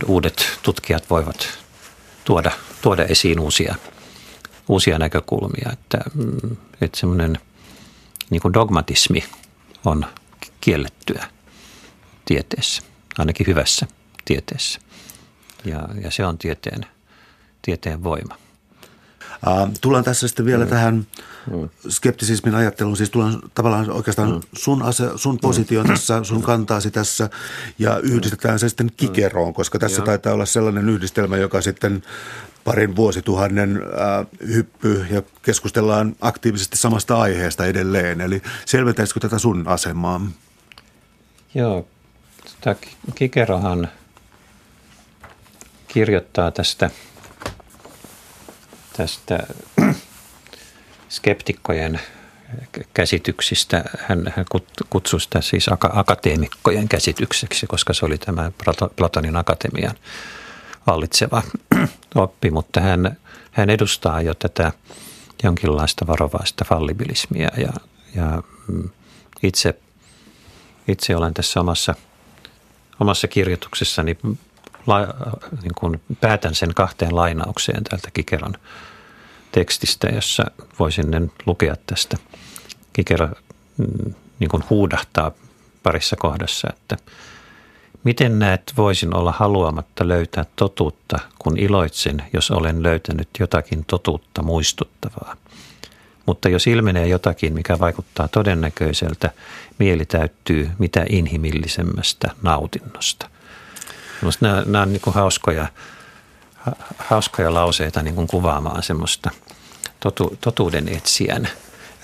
[0.06, 1.58] uudet tutkijat voivat
[2.24, 2.50] tuoda,
[2.82, 3.74] tuoda esiin uusia,
[4.68, 5.70] uusia näkökulmia.
[5.72, 7.38] Että, mm, että semmoinen
[8.30, 9.24] niin kuin dogmatismi
[9.84, 10.06] on
[10.60, 11.26] kiellettyä
[12.24, 12.82] tieteessä,
[13.18, 13.86] ainakin hyvässä
[14.24, 14.80] tieteessä.
[15.64, 16.86] Ja, ja se on tieteen,
[17.62, 18.49] tieteen voima.
[19.46, 20.70] Uh, tullaan tässä sitten vielä mm.
[20.70, 21.06] tähän
[21.50, 21.68] mm.
[21.88, 22.96] skeptisismin ajatteluun.
[22.96, 24.40] Siis tullaan tavallaan oikeastaan mm.
[24.52, 25.92] sun, ase, sun positioon mm.
[25.92, 27.30] tässä, sun kantaasi tässä
[27.78, 30.06] ja yhdistetään se sitten kikeroon, koska tässä ja.
[30.06, 32.02] taitaa olla sellainen yhdistelmä, joka sitten
[32.64, 38.20] parin vuosituhannen äh, hyppy ja keskustellaan aktiivisesti samasta aiheesta edelleen.
[38.20, 40.20] Eli selventäisikö tätä sun asemaa?
[41.54, 41.88] Joo,
[42.60, 42.76] tämä
[43.14, 43.88] Kikerohan
[45.88, 46.90] kirjoittaa tästä–
[49.00, 49.46] tästä
[51.16, 52.00] skeptikkojen
[52.94, 53.84] käsityksistä.
[53.98, 54.46] Hän, hän
[54.90, 58.52] kutsui sitä siis akateemikkojen käsitykseksi, koska se oli tämä
[58.96, 59.94] Platonin akatemian
[60.86, 61.42] vallitseva
[62.14, 63.16] oppi, mutta hän,
[63.50, 64.72] hän edustaa jo tätä
[65.42, 67.72] jonkinlaista varovaista fallibilismia ja,
[68.14, 68.90] ja mm,
[69.42, 69.74] itse,
[70.88, 71.94] itse olen tässä omassa,
[73.00, 74.18] omassa kirjoituksessani
[74.86, 75.00] la,
[75.62, 78.54] niin kuin päätän sen kahteen lainaukseen täältä Kikeron
[79.52, 80.44] tekstistä, jossa
[80.78, 82.16] voisin lukea tästä.
[82.92, 83.28] Kikero
[83.76, 85.30] mm, niin kuin huudahtaa
[85.82, 86.96] parissa kohdassa, että
[88.04, 95.36] miten näet voisin olla haluamatta löytää totuutta, kun iloitsen, jos olen löytänyt jotakin totuutta muistuttavaa.
[96.26, 99.30] Mutta jos ilmenee jotakin, mikä vaikuttaa todennäköiseltä,
[99.78, 103.30] mieli täyttyy mitä inhimillisemmästä nautinnosta.
[104.40, 105.66] Nämä, nämä on niin hauskoja,
[106.98, 109.30] hauskoja lauseita niin kuin kuvaamaan semmoista
[110.00, 111.48] totu, totuuden etsijän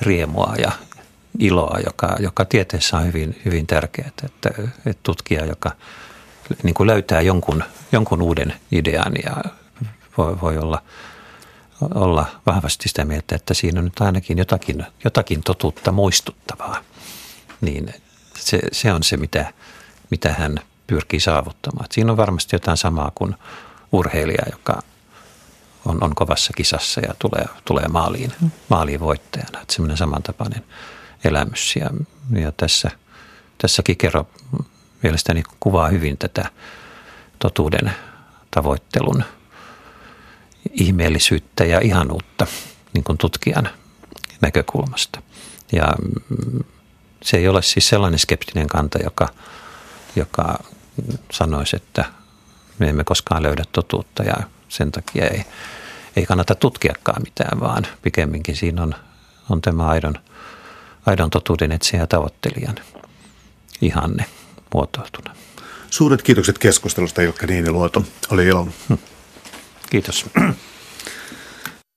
[0.00, 0.72] riemua ja
[1.38, 4.50] iloa, joka, joka tieteessä on hyvin, hyvin tärkeää, että,
[4.86, 5.70] että tutkija, joka
[6.62, 9.36] niin kuin löytää jonkun, jonkun uuden idean ja
[10.18, 10.82] voi, voi olla,
[11.94, 16.76] olla vahvasti sitä mieltä, että siinä on nyt ainakin jotakin, jotakin totuutta muistuttavaa,
[17.60, 17.94] niin
[18.38, 19.52] se, se on se, mitä,
[20.10, 21.86] mitä hän pyrkii saavuttamaan.
[21.90, 23.34] Siinä on varmasti jotain samaa kuin
[23.92, 24.82] urheilija, joka
[25.84, 28.32] on, on kovassa kisassa ja tulee, tulee maaliin,
[28.68, 29.60] maaliin voittajana.
[29.60, 30.64] Että semmoinen samantapainen
[31.24, 31.76] elämys.
[31.76, 31.90] Ja,
[32.40, 32.90] ja tässä,
[33.58, 34.28] tässä Kikero
[35.02, 36.50] mielestäni kuvaa hyvin tätä
[37.38, 37.92] totuuden
[38.50, 39.24] tavoittelun
[40.72, 42.46] ihmeellisyyttä ja ihanuutta
[42.92, 43.68] niin kuin tutkijan
[44.40, 45.22] näkökulmasta.
[45.72, 45.94] Ja
[46.28, 46.64] mm,
[47.22, 49.28] se ei ole siis sellainen skeptinen kanta, joka,
[50.16, 50.58] joka
[51.30, 52.04] sanoisi, että
[52.78, 54.36] me emme koskaan löydä totuutta ja
[54.68, 55.44] sen takia ei,
[56.16, 58.94] ei kannata tutkiakaan mitään, vaan pikemminkin siinä on,
[59.50, 60.14] on tämä aidon,
[61.06, 62.74] aidon totuuden etsiä ja tavoittelijan
[63.80, 64.24] ihanne
[64.74, 65.36] muotoiltuna.
[65.90, 68.04] Suuret kiitokset keskustelusta Ilkka Niiniluoto.
[68.30, 68.68] Oli ilo.
[69.90, 70.26] Kiitos.